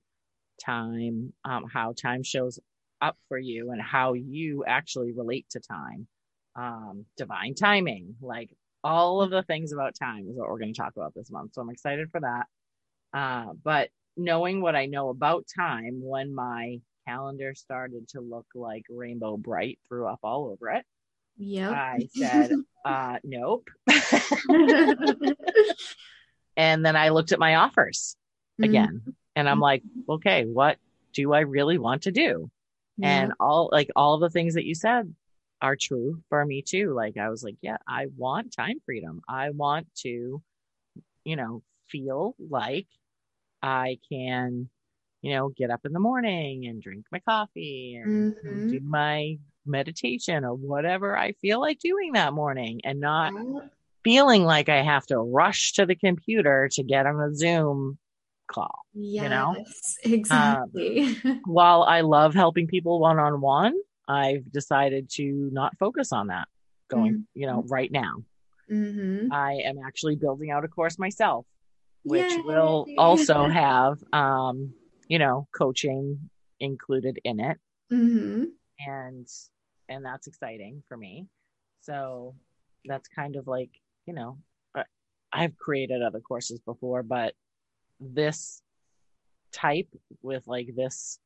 [0.64, 2.58] time, um, how time shows
[3.02, 6.06] up for you and how you actually relate to time.
[6.54, 8.50] Um, divine timing, like
[8.84, 11.54] all of the things about time is what we're going to talk about this month.
[11.54, 12.46] So I'm excited for that.
[13.12, 18.84] Uh, but knowing what I know about time, when my calendar started to look like
[18.88, 20.84] Rainbow Brite threw up all over it.
[21.36, 21.70] Yeah.
[21.70, 22.52] I said,
[22.84, 23.68] uh, nope.
[26.56, 28.16] and then I looked at my offers
[28.60, 28.70] mm-hmm.
[28.70, 29.10] again mm-hmm.
[29.36, 30.78] and I'm like, okay, what
[31.12, 32.50] do I really want to do?
[33.02, 35.14] And all like all the things that you said
[35.60, 36.92] are true for me too.
[36.94, 39.22] Like I was like, yeah, I want time freedom.
[39.28, 40.42] I want to,
[41.24, 42.88] you know, feel like
[43.62, 44.68] I can,
[45.22, 48.70] you know, get up in the morning and drink my coffee and mm-hmm.
[48.70, 53.32] do my meditation or whatever I feel like doing that morning and not
[54.02, 57.98] feeling like I have to rush to the computer to get on a Zoom
[58.52, 58.84] call.
[58.94, 59.64] Yes, you know?
[60.16, 61.16] exactly.
[61.24, 63.74] Um, while I love helping people one on one,
[64.08, 66.48] I've decided to not focus on that
[66.88, 67.40] going, mm-hmm.
[67.40, 68.16] you know, right now.
[68.70, 69.32] Mm-hmm.
[69.32, 71.46] I am actually building out a course myself,
[72.04, 72.42] which Yay.
[72.42, 74.72] will also have, um,
[75.08, 77.58] you know, coaching included in it.
[77.92, 78.44] Mm-hmm.
[78.86, 79.28] And,
[79.88, 81.26] and that's exciting for me.
[81.80, 82.34] So
[82.84, 83.70] that's kind of like,
[84.06, 84.38] you know,
[85.32, 87.34] I've created other courses before, but
[88.02, 88.62] this
[89.52, 89.88] type
[90.22, 91.18] with like this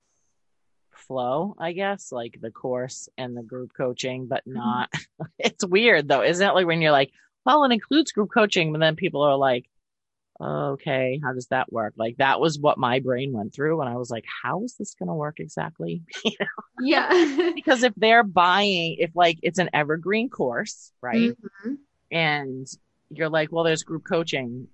[0.92, 4.58] flow, I guess, like the course and the group coaching, but mm-hmm.
[4.58, 4.90] not.
[4.92, 5.24] Mm-hmm.
[5.38, 6.54] it's weird though, isn't it?
[6.54, 7.12] Like when you're like,
[7.44, 9.66] well, it includes group coaching, but then people are like,
[10.40, 11.94] okay, how does that work?
[11.96, 13.80] Like that was what my brain went through.
[13.80, 16.02] And I was like, how is this going to work exactly?
[16.78, 17.52] Yeah.
[17.54, 21.30] because if they're buying, if like it's an evergreen course, right?
[21.30, 21.74] Mm-hmm.
[22.10, 22.66] And
[23.08, 24.68] you're like, well, there's group coaching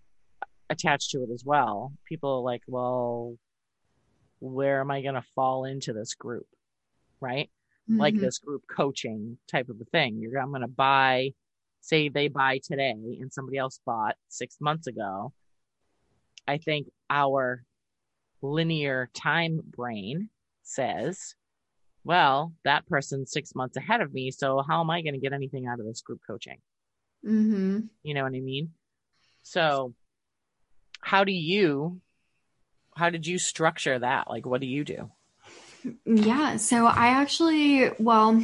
[0.72, 1.92] attached to it as well.
[2.06, 3.36] People are like, well,
[4.40, 6.46] where am I going to fall into this group?
[7.20, 7.50] Right?
[7.88, 8.00] Mm-hmm.
[8.00, 10.18] Like this group coaching type of a thing.
[10.18, 11.32] You're, I'm going to buy,
[11.80, 15.32] say they buy today and somebody else bought six months ago.
[16.46, 17.64] I think our
[18.40, 20.28] linear time brain
[20.64, 21.34] says,
[22.04, 24.32] well, that person's six months ahead of me.
[24.32, 26.58] So how am I going to get anything out of this group coaching?
[27.24, 27.80] Mm-hmm.
[28.02, 28.70] You know what I mean?
[29.44, 29.94] So
[31.02, 32.00] how do you
[32.94, 34.28] how did you structure that?
[34.28, 35.10] Like, what do you do?
[36.04, 36.56] Yeah.
[36.56, 38.42] So I actually, well,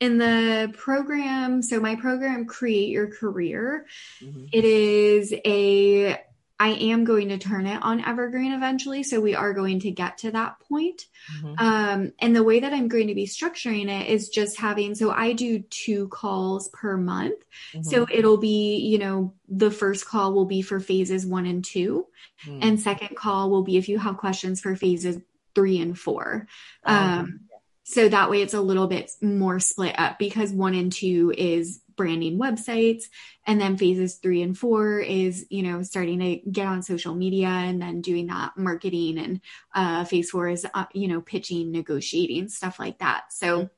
[0.00, 3.86] in the program, so my program, Create Your Career,
[4.22, 4.46] mm-hmm.
[4.52, 6.18] it is a
[6.60, 9.02] I am going to turn it on evergreen eventually.
[9.02, 11.06] So we are going to get to that point.
[11.38, 11.54] Mm-hmm.
[11.58, 15.10] Um, and the way that I'm going to be structuring it is just having, so
[15.10, 17.40] I do two calls per month.
[17.72, 17.82] Mm-hmm.
[17.84, 22.06] So it'll be, you know, the first call will be for phases one and 2
[22.44, 22.58] mm-hmm.
[22.62, 25.18] and second call will be if you have questions for phases
[25.54, 26.46] three and four.
[26.84, 27.40] Oh, um,
[27.84, 31.80] so that way it's a little bit more split up because one and two is
[32.00, 33.04] branding websites.
[33.46, 37.48] And then phases three and four is you know starting to get on social media
[37.48, 39.18] and then doing that marketing.
[39.18, 39.40] And
[39.74, 43.32] uh, phase four is uh, you know pitching negotiating stuff like that.
[43.32, 43.68] So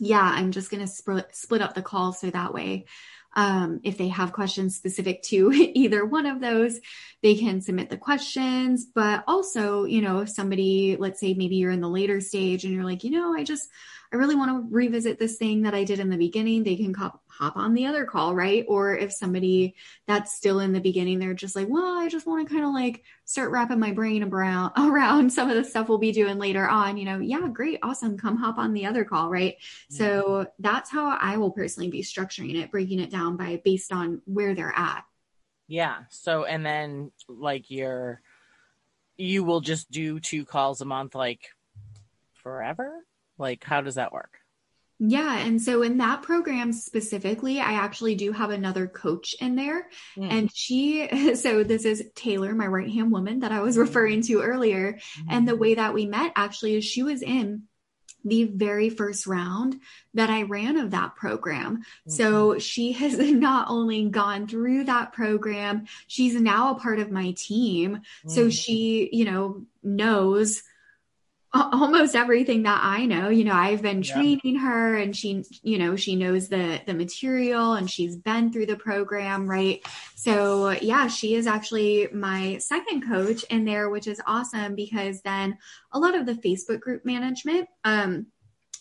[0.00, 2.84] yeah i'm just going to split split up the call so that way
[3.34, 6.80] um, if they have questions specific to either one of those,
[7.22, 8.86] they can submit the questions.
[8.92, 12.72] But also, you know, if somebody, let's say maybe you're in the later stage and
[12.72, 13.68] you're like, you know, I just,
[14.12, 16.94] I really want to revisit this thing that I did in the beginning, they can
[16.94, 18.64] hop, hop on the other call, right?
[18.66, 19.74] Or if somebody
[20.06, 22.72] that's still in the beginning, they're just like, well, I just want to kind of
[22.72, 26.66] like start wrapping my brain around, around some of the stuff we'll be doing later
[26.66, 29.56] on, you know, yeah, great, awesome, come hop on the other call, right?
[29.56, 29.96] Mm-hmm.
[29.96, 34.22] So that's how I will personally be structuring it, breaking it down by based on
[34.24, 35.04] where they're at.
[35.66, 36.04] Yeah.
[36.08, 38.22] So, and then like you're,
[39.18, 41.50] you will just do two calls a month, like
[42.42, 43.04] forever?
[43.38, 44.38] Like, how does that work?
[45.00, 45.38] Yeah.
[45.38, 49.88] And so in that program specifically, I actually do have another coach in there.
[50.16, 50.30] Mm.
[50.30, 54.40] And she, so this is Taylor, my right hand woman that I was referring to
[54.40, 54.94] earlier.
[54.94, 55.26] Mm.
[55.30, 57.64] And the way that we met actually is she was in
[58.24, 59.80] the very first round
[60.14, 61.78] that I ran of that program.
[61.78, 62.10] Mm-hmm.
[62.10, 67.32] So she has not only gone through that program, she's now a part of my
[67.36, 67.96] team.
[67.96, 68.30] Mm-hmm.
[68.30, 70.62] So she, you know, knows
[71.54, 73.28] almost everything that I know.
[73.28, 74.60] You know, I've been training yeah.
[74.60, 78.76] her and she, you know, she knows the the material and she's been through the
[78.76, 79.80] program, right?
[80.14, 85.56] So, yeah, she is actually my second coach in there, which is awesome because then
[85.92, 88.26] a lot of the Facebook group management um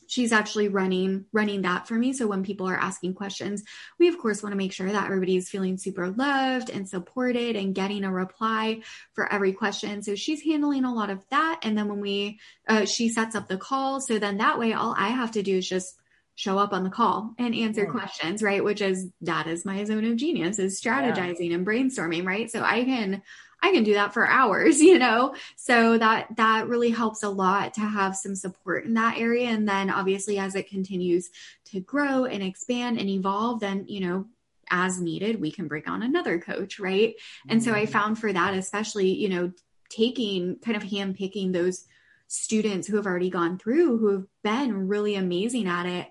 [0.08, 2.14] she's actually running running that for me.
[2.14, 3.64] So when people are asking questions
[4.00, 7.76] we of course want to make sure that everybody's feeling super loved and supported and
[7.76, 8.82] getting a reply
[9.14, 10.02] for every question.
[10.02, 11.60] So she's handling a lot of that.
[11.64, 14.96] And then when we uh, she sets up the call so then that way all
[14.98, 16.00] i have to do is just
[16.36, 17.90] show up on the call and answer yeah.
[17.90, 18.64] questions right?
[18.64, 21.56] Which is that is my zone of genius is strategizing yeah.
[21.56, 22.50] and brainstorming right?
[22.50, 23.24] So i can
[23.62, 25.36] I can do that for hours, you know?
[25.56, 29.48] So that, that really helps a lot to have some support in that area.
[29.48, 31.30] And then obviously as it continues
[31.66, 34.26] to grow and expand and evolve, then, you know,
[34.70, 37.16] as needed, we can bring on another coach, right?
[37.48, 37.92] And so I mm-hmm.
[37.92, 39.52] found for that, especially, you know,
[39.90, 41.86] taking kind of hand picking those
[42.28, 46.08] students who have already gone through, who have been really amazing at it,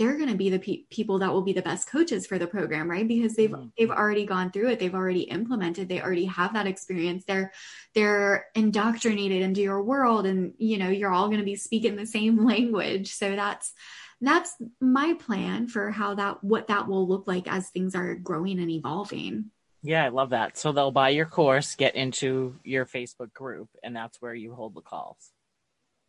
[0.00, 2.46] they're going to be the pe- people that will be the best coaches for the
[2.46, 3.06] program right?
[3.06, 3.66] Because they've mm-hmm.
[3.78, 4.78] they've already gone through it.
[4.78, 5.90] They've already implemented.
[5.90, 7.24] They already have that experience.
[7.26, 7.52] They're
[7.94, 12.06] they're indoctrinated into your world and you know you're all going to be speaking the
[12.06, 13.12] same language.
[13.12, 13.74] So that's
[14.22, 18.58] that's my plan for how that what that will look like as things are growing
[18.58, 19.50] and evolving.
[19.82, 20.56] Yeah i love that.
[20.56, 24.74] So they'll buy your course get into your facebook group and that's where you hold
[24.74, 25.30] the calls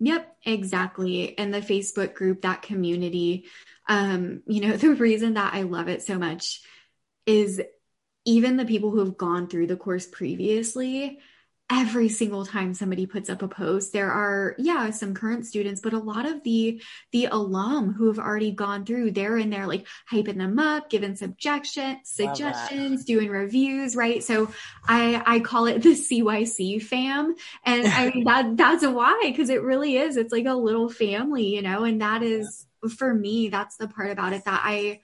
[0.03, 1.37] Yep, exactly.
[1.37, 3.45] And the Facebook group, that community,
[3.87, 6.61] um, you know, the reason that I love it so much
[7.27, 7.61] is
[8.25, 11.19] even the people who have gone through the course previously,
[11.71, 15.93] every single time somebody puts up a post there are yeah some current students but
[15.93, 19.87] a lot of the the alum who have already gone through they're in there like
[20.11, 24.21] hyping them up giving subjection suggestions doing reviews right?
[24.21, 24.51] So
[24.87, 27.35] i i call it the cyc fam.
[27.65, 31.55] And i mean that that's why because it really is it's like a little family
[31.55, 32.67] you know and that is
[32.97, 34.99] for me that's the part about it that i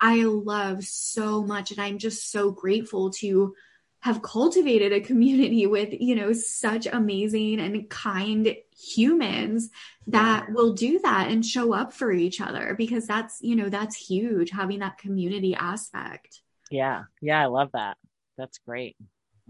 [0.00, 3.54] i love so much and i'm just so grateful to
[4.00, 9.70] have cultivated a community with, you know, such amazing and kind humans
[10.06, 10.54] that yeah.
[10.54, 14.50] will do that and show up for each other because that's, you know, that's huge
[14.50, 16.40] having that community aspect.
[16.70, 17.04] Yeah.
[17.20, 17.42] Yeah.
[17.42, 17.96] I love that.
[18.38, 18.96] That's great.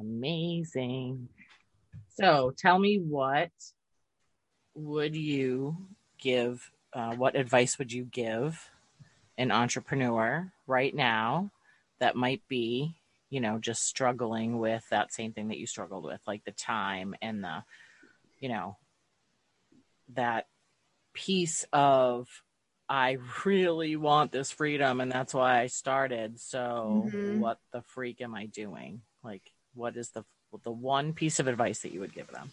[0.00, 1.28] Amazing.
[2.08, 3.50] So tell me what
[4.74, 5.76] would you
[6.18, 8.68] give, uh, what advice would you give
[9.38, 11.50] an entrepreneur right now
[12.00, 12.96] that might be
[13.30, 17.14] you know, just struggling with that same thing that you struggled with, like the time
[17.22, 17.62] and the,
[18.40, 18.76] you know,
[20.14, 20.46] that
[21.14, 22.26] piece of,
[22.88, 26.40] I really want this freedom and that's why I started.
[26.40, 27.38] So mm-hmm.
[27.38, 29.02] what the freak am I doing?
[29.22, 29.42] Like,
[29.74, 30.24] what is the,
[30.64, 32.50] the one piece of advice that you would give them?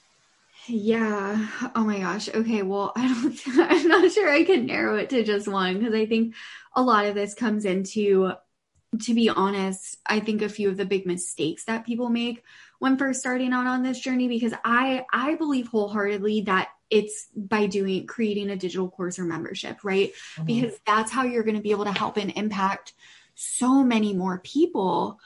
[0.68, 1.48] Yeah.
[1.76, 2.30] Oh my gosh.
[2.30, 2.62] Okay.
[2.62, 6.06] Well, I don't, I'm not sure I can narrow it to just one because I
[6.06, 6.36] think
[6.76, 8.34] a lot of this comes into
[9.02, 12.44] to be honest, I think a few of the big mistakes that people make
[12.80, 17.66] when first starting out on this journey because I I believe wholeheartedly that it's by
[17.66, 20.14] doing creating a digital course or membership, right?
[20.36, 20.46] Mm-hmm.
[20.46, 22.94] Because that's how you're going to be able to help and impact
[23.36, 25.20] so many more people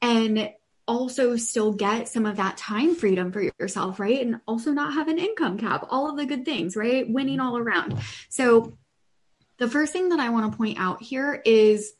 [0.00, 0.52] and
[0.86, 4.24] also still get some of that time freedom for yourself, right?
[4.24, 7.08] And also not have an income cap, all of the good things, right?
[7.08, 7.46] Winning mm-hmm.
[7.46, 7.98] all around.
[8.28, 8.76] So
[9.58, 11.92] the first thing that I want to point out here is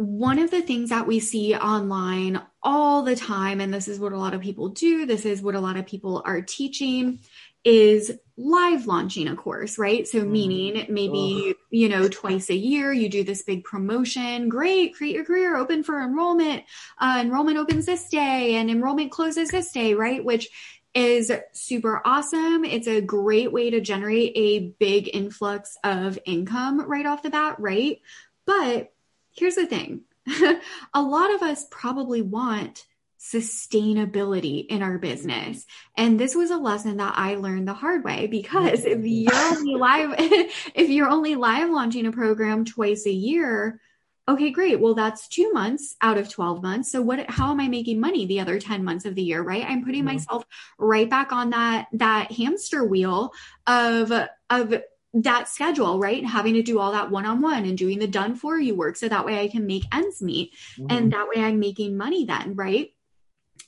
[0.00, 4.14] one of the things that we see online all the time, and this is what
[4.14, 7.18] a lot of people do, this is what a lot of people are teaching,
[7.64, 10.08] is live launching a course, right?
[10.08, 10.30] So, mm.
[10.30, 14.48] meaning maybe, you know, twice a year, you do this big promotion.
[14.48, 16.64] Great, create your career, open for enrollment.
[16.96, 20.24] Uh, enrollment opens this day and enrollment closes this day, right?
[20.24, 20.48] Which
[20.94, 22.64] is super awesome.
[22.64, 27.56] It's a great way to generate a big influx of income right off the bat,
[27.58, 28.00] right?
[28.46, 28.94] But
[29.36, 30.02] here's the thing
[30.94, 32.84] a lot of us probably want
[33.20, 35.66] sustainability in our business.
[35.96, 39.74] And this was a lesson that I learned the hard way because if you're only
[39.74, 43.80] live if you're only live launching a program twice a year,
[44.26, 44.80] okay, great.
[44.80, 46.90] Well, that's 2 months out of 12 months.
[46.90, 49.66] So what how am I making money the other 10 months of the year, right?
[49.68, 50.14] I'm putting mm-hmm.
[50.14, 50.44] myself
[50.78, 53.34] right back on that that hamster wheel
[53.66, 54.12] of
[54.48, 54.82] of
[55.12, 56.24] that schedule, right?
[56.24, 58.96] Having to do all that one on one and doing the done for you work.
[58.96, 60.54] So that way I can make ends meet.
[60.78, 60.86] Mm-hmm.
[60.90, 62.92] And that way I'm making money then, right?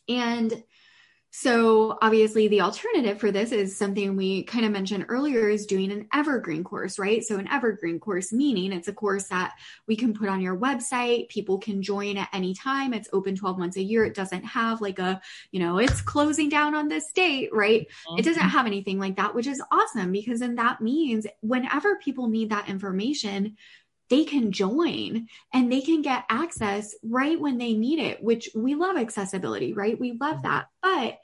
[0.09, 0.62] And
[1.35, 5.91] So obviously the alternative for this is something we kind of mentioned earlier is doing
[5.91, 7.24] an evergreen course, right?
[7.24, 9.55] So an evergreen course meaning it's a course that
[9.89, 11.30] we can put on your website.
[11.30, 12.93] People can join at any time.
[12.93, 14.05] It's open 12 months a year.
[14.05, 15.22] It doesn't have like a,
[15.53, 17.89] you know, it's closing down on this date, right?
[18.07, 18.18] Mm-hmm.
[18.18, 22.28] It doesn't have anything like that, which is awesome because then that means whenever people
[22.28, 23.57] need that information,
[24.12, 28.74] they can join and they can get access right when they need it, which we
[28.74, 29.98] love accessibility, right?
[29.98, 30.48] We love mm-hmm.
[30.48, 30.68] that.
[30.82, 31.18] But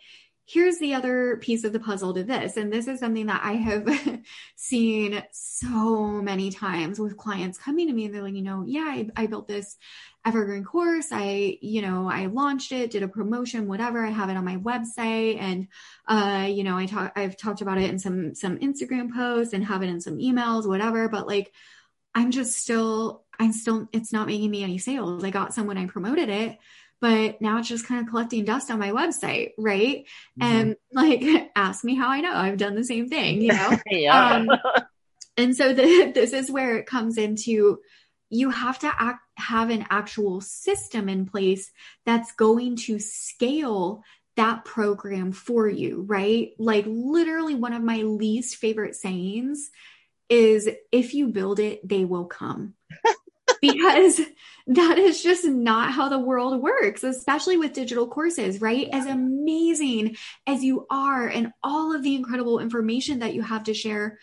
[0.46, 2.56] here's the other piece of the puzzle to this.
[2.56, 4.22] And this is something that I have
[4.56, 8.86] seen so many times with clients coming to me and they're like, you know, yeah,
[8.86, 9.76] I, I, built this
[10.24, 11.08] evergreen course.
[11.12, 14.02] I, you know, I launched it, did a promotion, whatever.
[14.02, 15.38] I have it on my website.
[15.38, 15.68] And,
[16.06, 19.62] uh, you know, I talk, I've talked about it in some, some Instagram posts and
[19.66, 21.10] have it in some emails, whatever.
[21.10, 21.52] But like,
[22.18, 25.22] I'm just still, I'm still, it's not making me any sales.
[25.22, 26.58] I got some when I promoted it,
[27.00, 29.52] but now it's just kind of collecting dust on my website.
[29.56, 30.04] Right.
[30.40, 30.42] Mm-hmm.
[30.42, 33.78] And like, ask me how I know I've done the same thing, you know?
[33.86, 34.34] yeah.
[34.34, 34.50] Um,
[35.36, 37.78] and so the, this is where it comes into,
[38.30, 41.70] you have to act, have an actual system in place
[42.04, 44.02] that's going to scale
[44.34, 46.50] that program for you, right?
[46.58, 49.70] Like literally one of my least favorite sayings
[50.28, 52.74] is if you build it, they will come.
[53.60, 54.20] because
[54.68, 58.88] that is just not how the world works, especially with digital courses, right?
[58.92, 60.16] As amazing
[60.46, 64.18] as you are and all of the incredible information that you have to share,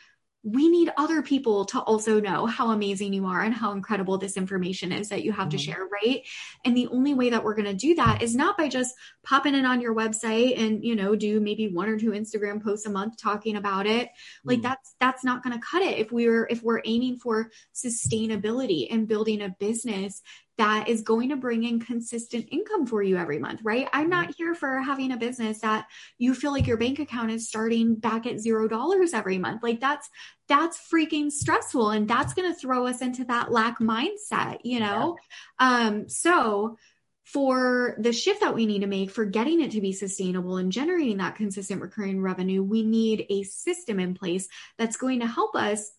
[0.46, 4.38] we need other people to also know how amazing you are and how incredible this
[4.38, 5.58] information is that you have mm-hmm.
[5.58, 6.22] to share, right?
[6.64, 8.94] And the only way that we're going to do that is not by just
[9.24, 12.86] popping it on your website and, you know, do maybe one or two Instagram posts
[12.86, 14.10] a month talking about it.
[14.44, 14.64] Like mm.
[14.64, 19.08] that's that's not going to cut it if we're if we're aiming for sustainability and
[19.08, 20.22] building a business
[20.58, 23.90] that is going to bring in consistent income for you every month, right?
[23.92, 24.34] I'm not mm-hmm.
[24.38, 25.88] here for having a business that
[26.18, 29.64] you feel like your bank account is starting back at zero dollars every month.
[29.64, 30.10] Like that's
[30.48, 35.18] that's freaking stressful and that's going to throw us into that lack mindset, you know?
[35.60, 35.88] Yeah.
[35.88, 36.78] Um so
[37.26, 40.72] for the shift that we need to make for getting it to be sustainable and
[40.72, 44.48] generating that consistent recurring revenue, we need a system in place
[44.78, 45.92] that's going to help us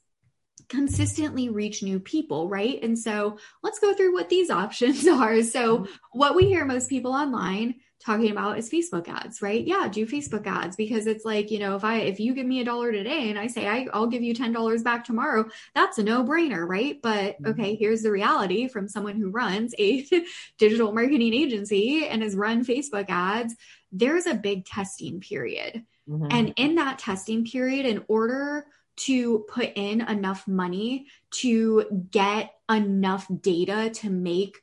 [0.68, 2.82] consistently reach new people, right?
[2.82, 5.42] And so let's go through what these options are.
[5.42, 5.92] So, mm-hmm.
[6.12, 9.66] what we hear most people online talking about is Facebook ads, right?
[9.66, 12.60] Yeah, do Facebook ads because it's like, you know, if I if you give me
[12.60, 16.02] a dollar today and I say I, will give you $10 back tomorrow, that's a
[16.02, 17.00] no-brainer, right?
[17.02, 17.46] But mm-hmm.
[17.48, 20.06] okay, here's the reality from someone who runs a
[20.58, 23.54] digital marketing agency and has run Facebook ads,
[23.90, 25.84] there's a big testing period.
[26.08, 26.28] Mm-hmm.
[26.30, 28.66] And in that testing period, in order
[28.96, 34.58] to put in enough money to get enough data to make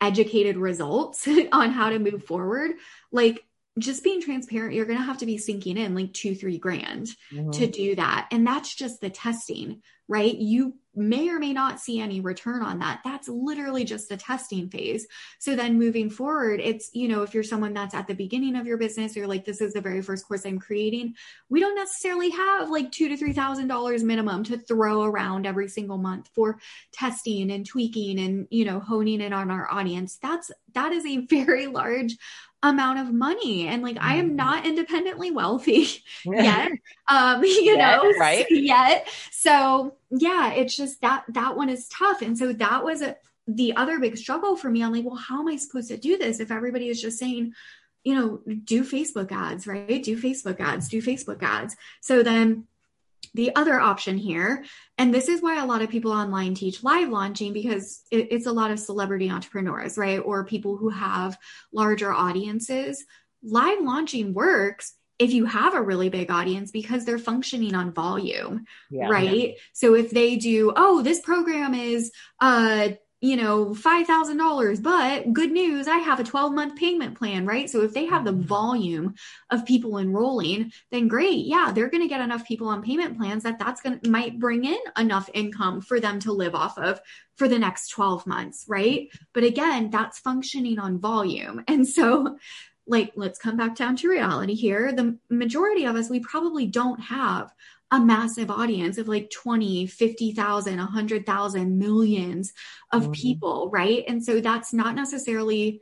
[0.00, 2.72] educated results on how to move forward.
[3.12, 3.44] Like
[3.80, 7.08] just being transparent you're going to have to be sinking in like two three grand
[7.32, 7.50] mm-hmm.
[7.50, 12.00] to do that and that's just the testing right you may or may not see
[12.00, 13.00] any return on that.
[13.04, 15.06] That's literally just the testing phase.
[15.38, 18.66] So then moving forward, it's, you know, if you're someone that's at the beginning of
[18.66, 21.14] your business, you're like, this is the very first course I'm creating.
[21.48, 25.68] We don't necessarily have like two to three thousand dollars minimum to throw around every
[25.68, 26.58] single month for
[26.92, 30.18] testing and tweaking and, you know, honing in on our audience.
[30.20, 32.16] That's that is a very large
[32.62, 34.36] amount of money and like i am mm-hmm.
[34.36, 35.86] not independently wealthy
[36.24, 36.70] yet
[37.08, 38.46] um you know right?
[38.50, 39.08] yet.
[39.30, 42.22] So yeah it's just that that one is tough.
[42.22, 44.82] And so that was a, the other big struggle for me.
[44.82, 47.54] I'm like well how am i supposed to do this if everybody is just saying
[48.04, 50.02] you know do facebook ads right?
[50.02, 51.76] Do facebook ads do facebook ads.
[52.00, 52.66] So then
[53.34, 54.64] the other option here,
[54.98, 58.46] and this is why a lot of people online teach live launching because it, it's
[58.46, 60.18] a lot of celebrity entrepreneurs, right?
[60.18, 61.38] Or people who have
[61.72, 63.04] larger audiences.
[63.42, 68.64] Live launching works if you have a really big audience because they're functioning on volume,
[68.90, 69.50] yeah, right?
[69.50, 69.54] Yeah.
[69.74, 72.10] So if they do, oh, this program is
[72.40, 72.90] uh
[73.20, 77.68] you know, $5,000, but good news, I have a 12 month payment plan, right?
[77.68, 78.42] So if they have the mm-hmm.
[78.42, 79.14] volume
[79.50, 81.44] of people enrolling, then great.
[81.44, 84.38] Yeah, they're going to get enough people on payment plans that that's going to might
[84.38, 87.00] bring in enough income for them to live off of
[87.36, 89.08] for the next 12 months, right?
[89.34, 91.64] But again, that's functioning on volume.
[91.70, 92.36] And so
[92.86, 94.92] like let's come back down to reality here.
[94.92, 97.52] The majority of us we probably don't have
[97.90, 102.52] a massive audience of like 20, 50,000, 100,000, millions
[102.92, 103.12] of mm-hmm.
[103.12, 104.04] people, right?
[104.06, 105.80] And so that's not necessarily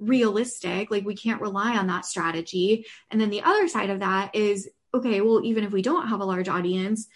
[0.00, 0.90] realistic.
[0.90, 2.86] Like we can't rely on that strategy.
[3.10, 6.20] And then the other side of that is okay, well, even if we don't have
[6.20, 7.08] a large audience,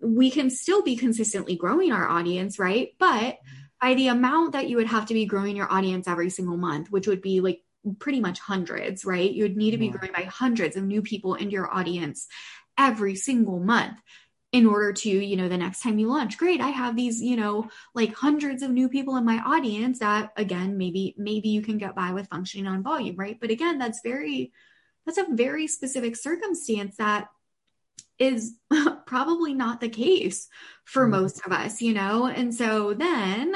[0.00, 2.90] we can still be consistently growing our audience, right?
[2.98, 3.38] But
[3.80, 6.90] by the amount that you would have to be growing your audience every single month,
[6.90, 7.60] which would be like
[7.98, 9.30] pretty much hundreds, right?
[9.30, 12.26] You'd need to be growing by hundreds of new people into your audience
[12.78, 13.98] every single month
[14.52, 17.36] in order to, you know, the next time you launch, great, I have these, you
[17.36, 21.76] know, like hundreds of new people in my audience that again, maybe, maybe you can
[21.76, 23.36] get by with functioning on volume, right?
[23.40, 24.52] But again, that's very,
[25.04, 27.28] that's a very specific circumstance that
[28.18, 28.54] is
[29.06, 30.48] probably not the case
[30.84, 31.22] for mm-hmm.
[31.22, 32.26] most of us, you know?
[32.26, 33.54] And so then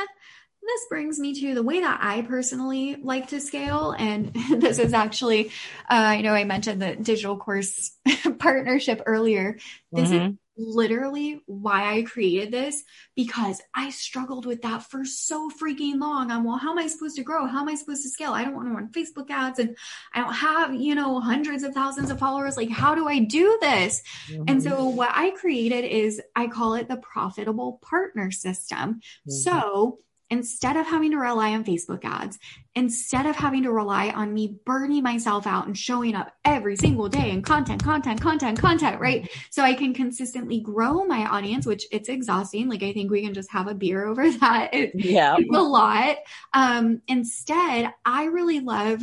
[0.68, 3.94] this brings me to the way that I personally like to scale.
[3.98, 5.48] And this is actually,
[5.90, 7.92] uh, I know I mentioned the digital course
[8.38, 9.58] partnership earlier.
[9.90, 10.32] This mm-hmm.
[10.32, 12.82] is literally why I created this
[13.14, 16.30] because I struggled with that for so freaking long.
[16.30, 17.46] I'm, well, how am I supposed to grow?
[17.46, 18.32] How am I supposed to scale?
[18.32, 19.76] I don't want to run Facebook ads and
[20.12, 22.56] I don't have, you know, hundreds of thousands of followers.
[22.56, 24.02] Like, how do I do this?
[24.30, 24.44] Mm-hmm.
[24.48, 28.96] And so what I created is I call it the profitable partner system.
[28.96, 29.30] Mm-hmm.
[29.30, 30.00] So
[30.30, 32.38] instead of having to rely on Facebook ads,
[32.74, 37.08] instead of having to rely on me burning myself out and showing up every single
[37.08, 39.28] day and content, content, content, content, right?
[39.50, 42.68] So I can consistently grow my audience, which it's exhausting.
[42.68, 44.74] Like I think we can just have a beer over that.
[44.74, 45.36] It, yeah.
[45.38, 46.16] It's a lot.
[46.52, 49.02] Um, instead, I really love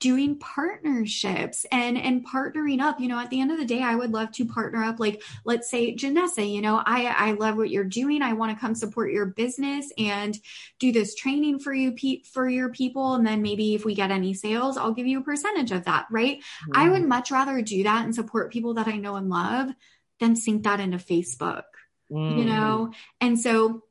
[0.00, 3.00] doing partnerships and and partnering up.
[3.00, 5.22] You know at the end of the day i would love to partner up like
[5.44, 8.22] let's say janessa you know i i love what you're doing.
[8.22, 10.38] I want to come support your business and
[10.78, 13.14] do this training for you Pete, for your people.
[13.14, 16.06] And then maybe if we get any sales i'll give you a percentage of that
[16.10, 16.38] right?
[16.38, 16.72] Mm-hmm.
[16.74, 19.70] i would much rather do that and support people that i know and love
[20.20, 21.64] than sink that into facebook
[22.10, 22.38] mm-hmm.
[22.38, 22.92] you know?
[23.20, 23.82] And so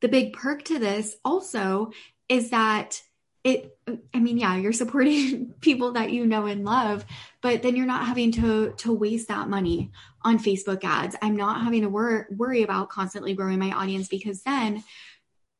[0.00, 1.90] the big perk to this also
[2.28, 3.02] is that
[3.44, 3.78] it
[4.14, 7.04] i mean yeah you're supporting people that you know and love
[7.42, 9.90] but then you're not having to to waste that money
[10.24, 11.14] on facebook ads.
[11.20, 14.82] I'm not having to wor- worry about constantly growing my audience because then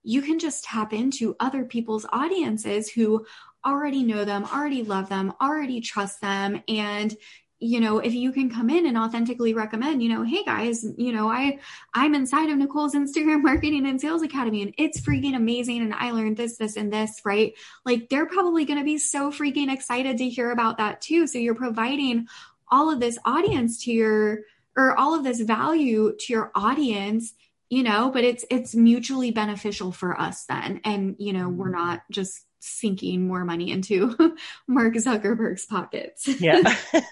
[0.03, 3.27] you can just tap into other people's audiences who
[3.65, 7.17] already know them already love them already trust them and
[7.65, 11.13] you know if you can come in and authentically recommend you know hey guys you
[11.13, 11.59] know i
[11.95, 16.11] i'm inside of nicole's instagram marketing and sales academy and it's freaking amazing and i
[16.11, 17.55] learned this this and this right?
[17.85, 21.27] Like they're probably going to be so freaking excited to hear about that too.
[21.27, 22.29] So you're providing
[22.71, 24.41] all of this audience to your
[24.77, 27.35] or all of this value to your audience
[27.71, 30.81] you know but it's it's mutually beneficial for us then.
[30.85, 34.17] And you know we're not just sinking more money into
[34.67, 36.27] Mark Zuckerberg's pockets.
[36.41, 36.63] yeah.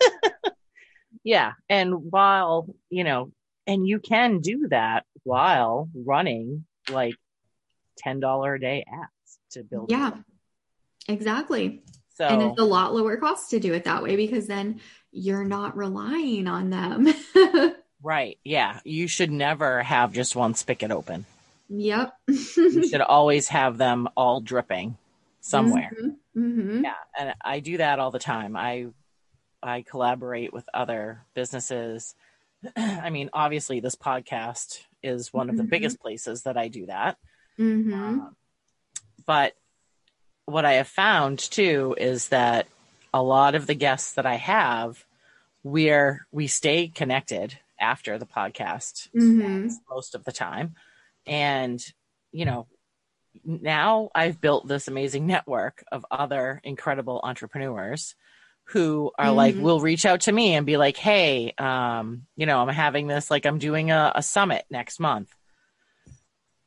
[1.25, 1.53] yeah.
[1.69, 3.33] And while, you know,
[3.67, 7.15] and you can do that while running like
[8.05, 9.91] $10 a day ads to build.
[9.91, 10.11] Yeah.
[10.11, 10.25] Them.
[11.09, 11.83] Exactly.
[12.15, 14.81] So, and it's a lot lower cost to do it that way because then
[15.11, 17.13] you're not relying on them.
[18.03, 18.39] right.
[18.43, 18.81] Yeah.
[18.85, 21.27] You should never have just one spigot open.
[21.69, 22.15] Yep.
[22.29, 24.97] you should always have them all dripping
[25.43, 25.91] somewhere.
[26.01, 26.41] Mm-hmm.
[26.41, 26.85] Mm-hmm.
[26.85, 28.57] Yeah, and I do that all the time.
[28.57, 28.87] I
[29.63, 32.15] I collaborate with other businesses.
[32.77, 35.71] I mean, obviously, this podcast is one of the mm-hmm.
[35.71, 37.19] biggest places that I do that.
[38.23, 38.31] Uh,
[39.27, 39.55] but
[40.47, 42.67] what I have found too is that
[43.13, 45.05] a lot of the guests that I have,
[45.63, 49.69] we're we stay connected after the podcast mm-hmm.
[49.91, 50.75] most of the time,
[51.27, 51.85] and
[52.31, 52.67] you know
[53.45, 58.15] now I've built this amazing network of other incredible entrepreneurs
[58.67, 59.37] who are mm-hmm.
[59.37, 63.07] like will reach out to me and be like hey um, you know i'm having
[63.07, 65.29] this like i'm doing a, a summit next month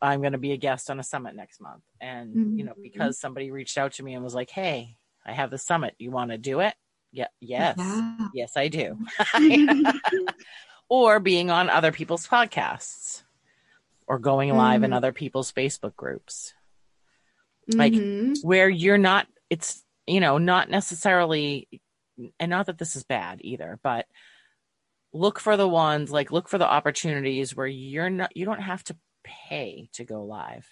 [0.02, 2.60] i'm going to be a guest on a summit next month and mm-hmm.
[2.60, 2.82] you know mm-hmm.
[2.82, 4.96] because somebody reached out to me and was like hey
[5.26, 6.74] i have the summit you want to do it
[7.12, 8.28] yeah yes yeah.
[8.34, 8.98] yes i do
[10.90, 13.24] or being on other people's podcasts
[14.08, 14.86] or going live mm-hmm.
[14.86, 16.54] in other people's facebook groups
[17.74, 18.34] like mm-hmm.
[18.48, 21.68] where you're not it's you know not necessarily
[22.40, 24.06] and not that this is bad either but
[25.14, 28.84] look for the ones like look for the opportunities where you're not you don't have
[28.84, 30.68] to pay to go live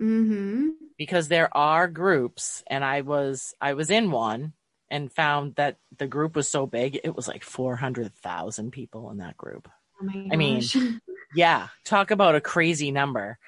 [0.00, 0.68] mm-hmm.
[0.96, 4.52] because there are groups and i was i was in one
[4.88, 9.36] and found that the group was so big it was like 400000 people in that
[9.36, 9.68] group
[10.02, 10.62] oh i mean
[11.36, 13.38] yeah talk about a crazy number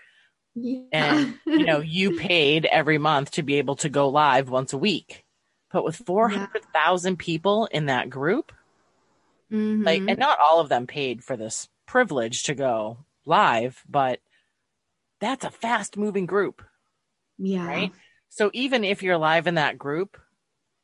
[0.63, 0.81] yeah.
[0.93, 4.79] And you know, you paid every month to be able to go live once a
[4.79, 5.25] week.
[5.71, 7.17] But with 400,000 yeah.
[7.19, 8.53] people in that group,
[9.53, 9.85] mm-hmm.
[9.85, 14.21] like and not all of them paid for this privilege to go live, but
[15.21, 16.63] that's a fast moving group.
[17.37, 17.67] Yeah.
[17.67, 17.93] Right?
[18.31, 20.17] So even if you're live in that group,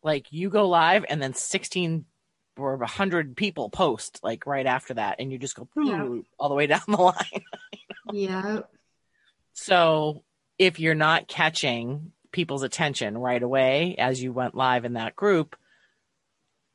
[0.02, 2.04] like you go live and then 16
[2.56, 6.06] or 100 people post like right after that and you just go yeah.
[6.38, 7.44] all the way down the line.
[8.12, 8.42] you know?
[8.42, 8.60] Yeah.
[9.54, 10.22] So
[10.58, 15.56] if you're not catching people's attention right away as you went live in that group,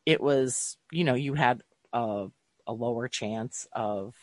[0.05, 1.61] it was, you know, you had
[1.93, 2.27] a,
[2.65, 4.15] a lower chance of,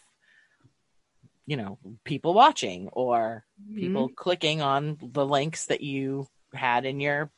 [1.47, 3.79] you know, people watching or mm-hmm.
[3.79, 7.31] people clicking on the links that you had in your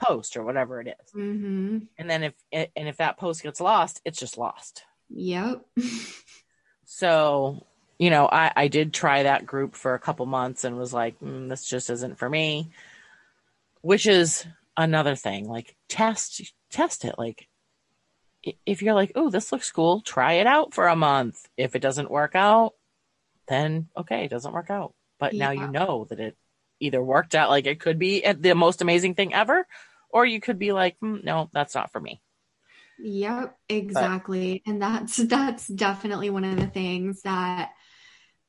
[0.00, 1.12] post or whatever it is.
[1.12, 1.78] Mm-hmm.
[1.98, 4.84] And then if and if that post gets lost, it's just lost.
[5.10, 5.64] Yep.
[6.84, 7.66] so,
[7.98, 11.18] you know, I I did try that group for a couple months and was like,
[11.20, 12.70] mm, this just isn't for me.
[13.80, 15.48] Which is another thing.
[15.48, 17.16] Like test test it.
[17.18, 17.48] Like
[18.66, 21.48] if you're like, oh, this looks cool, try it out for a month.
[21.56, 22.74] If it doesn't work out,
[23.48, 24.94] then okay, it doesn't work out.
[25.18, 26.36] But now you know that it
[26.80, 29.66] either worked out like it could be the most amazing thing ever,
[30.10, 32.20] or you could be like, mm, no, that's not for me.
[32.98, 34.62] Yep, exactly.
[34.64, 37.72] But, and that's that's definitely one of the things that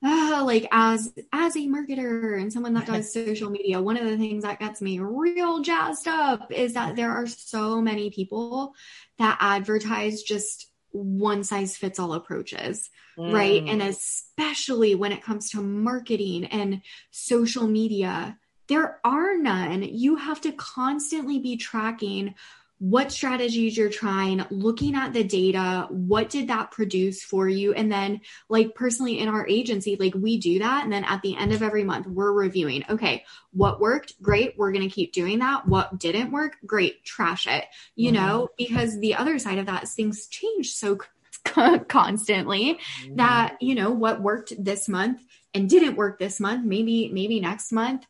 [0.03, 4.17] uh, like as as a marketer and someone that does social media, one of the
[4.17, 8.73] things that gets me real jazzed up is that there are so many people
[9.17, 13.33] that advertise just one size fits all approaches, mm.
[13.33, 13.63] right?
[13.65, 18.37] And especially when it comes to marketing and social media,
[18.67, 19.83] there are none.
[19.83, 22.35] You have to constantly be tracking
[22.77, 27.73] what strategies you're trying, looking at the data, what did that produce for you?
[27.73, 30.83] And then, like, personally in our agency, like, we do that.
[30.83, 34.21] And then at the end of every month, we're reviewing, okay, what worked?
[34.21, 34.55] Great.
[34.57, 35.65] We're going to keep doing that.
[35.65, 36.57] What didn't work?
[36.65, 37.05] Great.
[37.05, 37.63] Trash it,
[37.95, 38.25] you mm-hmm.
[38.25, 40.97] know, because the other side of that is things change so
[41.87, 43.15] constantly mm-hmm.
[43.15, 45.21] that, you know, what worked this month
[45.53, 48.05] and didn't work this month, maybe, maybe next month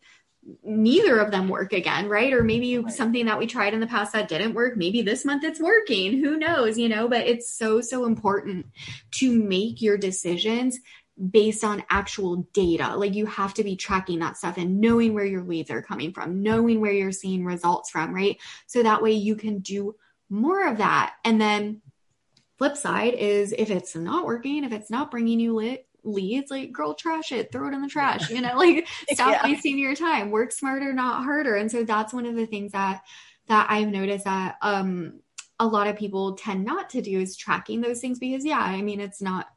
[0.63, 2.31] neither of them work again, right?
[2.33, 2.93] Or maybe right.
[2.93, 6.23] something that we tried in the past that didn't work, maybe this month it's working,
[6.23, 8.67] who knows, you know, but it's so, so important
[9.11, 10.79] to make your decisions
[11.31, 12.95] based on actual data.
[12.95, 16.13] Like you have to be tracking that stuff and knowing where your leads are coming
[16.13, 18.37] from, knowing where you're seeing results from, right?
[18.67, 19.95] So that way you can do
[20.29, 21.15] more of that.
[21.23, 21.81] And then
[22.57, 26.71] flip side is if it's not working, if it's not bringing you lit, leads like
[26.71, 29.43] girl trash it throw it in the trash you know like stop yeah.
[29.43, 30.29] wasting your time.
[30.29, 31.55] Work smarter not harder.
[31.55, 33.01] And so that's one of the things that
[33.47, 35.19] that i've noticed that um
[35.59, 38.81] a lot of people tend not to do is tracking those things because yeah i
[38.81, 39.47] mean it's not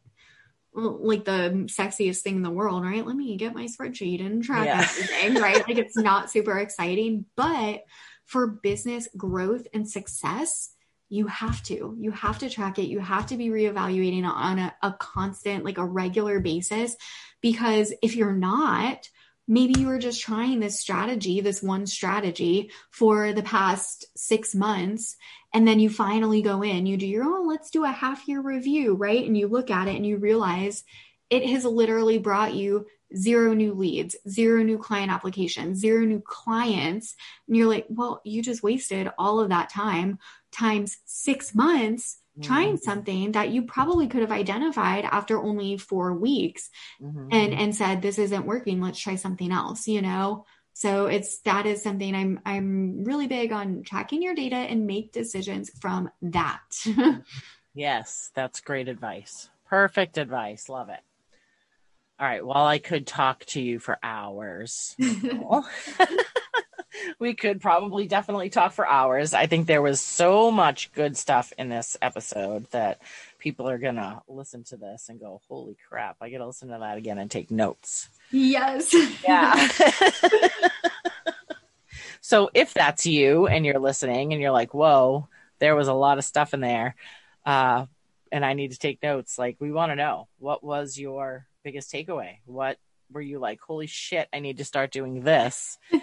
[0.74, 3.04] like the sexiest thing in the world right?
[3.04, 4.80] Let me get my spreadsheet and track yeah.
[4.80, 5.66] everything right?
[5.66, 7.24] Like it's not super exciting.
[7.36, 7.84] But
[8.24, 10.70] for business growth and success
[11.08, 11.96] you have to.
[11.98, 12.88] You have to track it.
[12.88, 16.96] You have to be reevaluating on a, a constant like a regular basis
[17.40, 19.08] because if you're not
[19.50, 25.16] maybe you were just trying this strategy this one strategy for the past six months
[25.54, 26.84] and then you finally go in.
[26.84, 29.24] You do your oh let's do a half year review right?
[29.24, 30.84] And you look at it and you realize
[31.30, 32.86] it has literally brought you
[33.16, 37.14] zero new leads, zero new client applications, zero new clients.
[37.46, 40.18] And you're like, well, you just wasted all of that time
[40.52, 42.84] times six months trying mm-hmm.
[42.84, 46.70] something that you probably could have identified after only four weeks
[47.00, 47.28] mm-hmm.
[47.32, 48.80] and and said this isn't working.
[48.80, 50.44] Let's try something else you know?
[50.72, 55.12] So it's that is something i'm i'm really big on tracking your data and make
[55.12, 56.60] decisions from that.
[57.74, 59.50] Yes that's great advice.
[59.66, 60.68] Perfect advice.
[60.68, 61.00] Love it.
[62.18, 62.44] All right.
[62.44, 64.96] Well i could talk to you for hours
[67.18, 69.34] we could probably definitely talk for hours.
[69.34, 73.00] I think there was so much good stuff in this episode that
[73.38, 76.16] people are gonna listen to this and go, "Holy crap!
[76.20, 78.94] I gotta listen to that again and take notes." Yes.
[79.26, 79.68] Yeah.
[82.20, 85.28] so if that's you and you're listening and you're like, "Whoa,
[85.58, 86.94] there was a lot of stuff in there,"
[87.46, 87.86] uh,
[88.32, 91.92] and I need to take notes, like we want to know what was your biggest
[91.92, 92.38] takeaway?
[92.46, 92.78] What
[93.10, 94.28] were you like, "Holy shit!
[94.32, 95.78] I need to start doing this."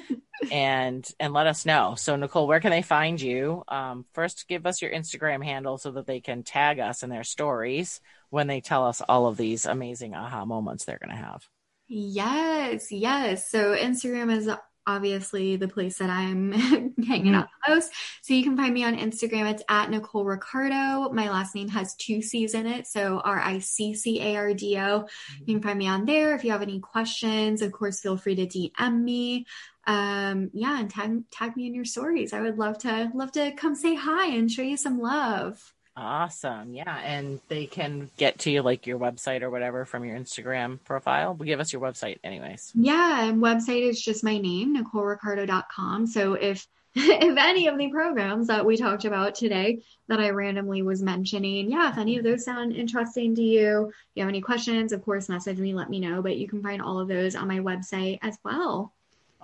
[0.51, 1.95] and and let us know.
[1.95, 3.63] So Nicole, where can they find you?
[3.67, 7.23] Um, first, give us your Instagram handle so that they can tag us in their
[7.23, 11.47] stories when they tell us all of these amazing aha moments they're going to have.
[11.87, 13.49] Yes, yes.
[13.49, 14.49] So Instagram is
[14.87, 17.35] obviously the place that I'm hanging mm-hmm.
[17.35, 17.91] out the most.
[18.21, 19.49] So you can find me on Instagram.
[19.51, 21.11] It's at Nicole Riccardo.
[21.11, 22.87] My last name has two C's in it.
[22.87, 25.07] So R I C C A R D O.
[25.45, 26.35] You can find me on there.
[26.35, 29.45] If you have any questions, of course, feel free to DM me
[29.87, 32.33] um yeah and tag tag me in your stories.
[32.33, 35.73] I would love to love to come say hi and show you some love.
[35.97, 36.73] Awesome.
[36.73, 40.83] Yeah and they can get to you like your website or whatever from your instagram
[40.83, 41.33] profile.
[41.33, 42.71] But give us your website anyways.
[42.75, 46.67] Yeah and website is just my name nicolericcardo.com so if
[46.97, 51.69] if any of the programs that we talked about today that I randomly was mentioning,
[51.69, 55.03] yeah, if any of those sound interesting to you, if you have any questions, of
[55.03, 56.21] course, message me, let me know.
[56.21, 58.93] But you can find all of those on my website as well.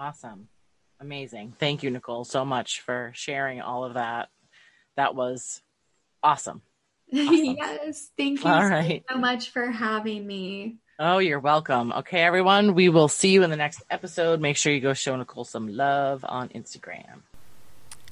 [0.02, 0.48] Awesome.
[1.00, 1.54] Amazing.
[1.60, 4.30] Thank you, Nicole, so much for sharing all of that.
[4.98, 5.62] That was
[6.24, 6.64] awesome.
[7.14, 7.56] awesome.
[7.60, 8.10] yes.
[8.18, 9.04] Thank you all right.
[9.08, 10.78] so much for having me.
[10.98, 11.94] Oh, you're welcome.
[11.94, 12.74] Okay, everyone.
[12.74, 14.42] We will see you in the next episode.
[14.42, 17.22] Make sure you go show Nicole some love on Instagram.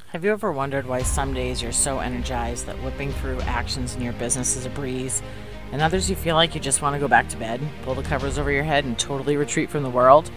[0.09, 4.03] Have you ever wondered why some days you're so energized that whipping through actions in
[4.03, 5.23] your business is a breeze,
[5.71, 8.03] and others you feel like you just want to go back to bed, pull the
[8.03, 10.29] covers over your head, and totally retreat from the world?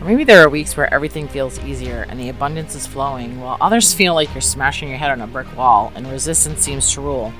[0.00, 3.56] Or maybe there are weeks where everything feels easier and the abundance is flowing, while
[3.60, 7.00] others feel like you're smashing your head on a brick wall and resistance seems to
[7.00, 7.32] rule,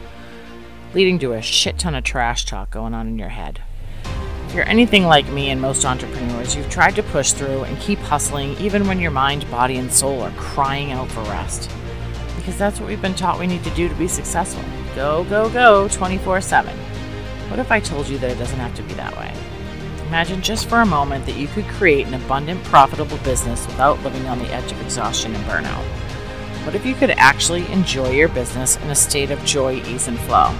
[0.94, 3.60] leading to a shit ton of trash talk going on in your head.
[4.48, 7.98] If you're anything like me and most entrepreneurs, you've tried to push through and keep
[7.98, 11.68] hustling even when your mind, body, and soul are crying out for rest.
[12.36, 14.62] Because that's what we've been taught we need to do to be successful.
[14.94, 16.72] Go, go, go 24 7.
[17.50, 19.34] What if I told you that it doesn't have to be that way?
[20.14, 24.28] Imagine just for a moment that you could create an abundant, profitable business without living
[24.28, 25.82] on the edge of exhaustion and burnout.
[26.64, 30.16] What if you could actually enjoy your business in a state of joy, ease, and
[30.20, 30.50] flow?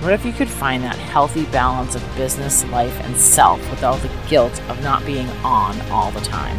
[0.00, 4.10] What if you could find that healthy balance of business, life, and self without the
[4.28, 6.58] guilt of not being on all the time?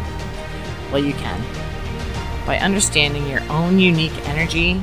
[0.90, 1.44] Well, you can.
[2.46, 4.80] By understanding your own unique energy,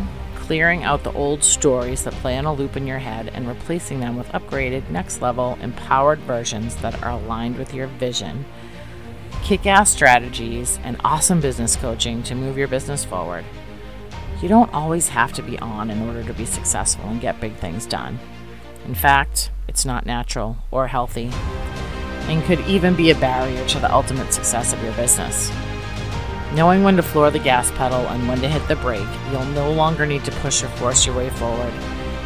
[0.52, 4.02] clearing out the old stories that play on a loop in your head, and replacing
[4.02, 8.44] them with upgraded, next level, empowered versions that are aligned with your vision,
[9.44, 13.46] kick ass strategies, and awesome business coaching to move your business forward.
[14.42, 17.56] You don't always have to be on in order to be successful and get big
[17.56, 18.20] things done.
[18.86, 21.32] In fact, it's not natural or healthy
[22.28, 25.50] and could even be a barrier to the ultimate success of your business.
[26.54, 29.72] Knowing when to floor the gas pedal and when to hit the brake, you'll no
[29.72, 31.74] longer need to push or force your way forward.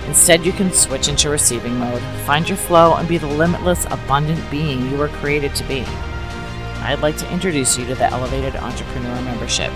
[0.07, 4.49] Instead, you can switch into receiving mode, find your flow, and be the limitless, abundant
[4.49, 5.81] being you were created to be.
[6.81, 9.71] I'd like to introduce you to the Elevated Entrepreneur Membership.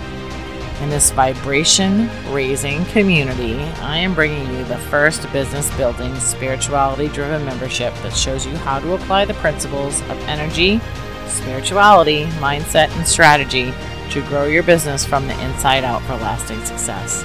[0.80, 7.44] In this vibration raising community, I am bringing you the first business building, spirituality driven
[7.44, 10.80] membership that shows you how to apply the principles of energy,
[11.26, 13.72] spirituality, mindset, and strategy
[14.10, 17.24] to grow your business from the inside out for lasting success.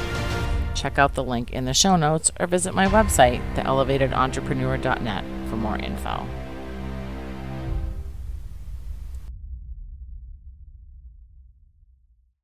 [0.76, 5.78] Check out the link in the show notes or visit my website, theelevatedentrepreneur.net, for more
[5.78, 6.28] info.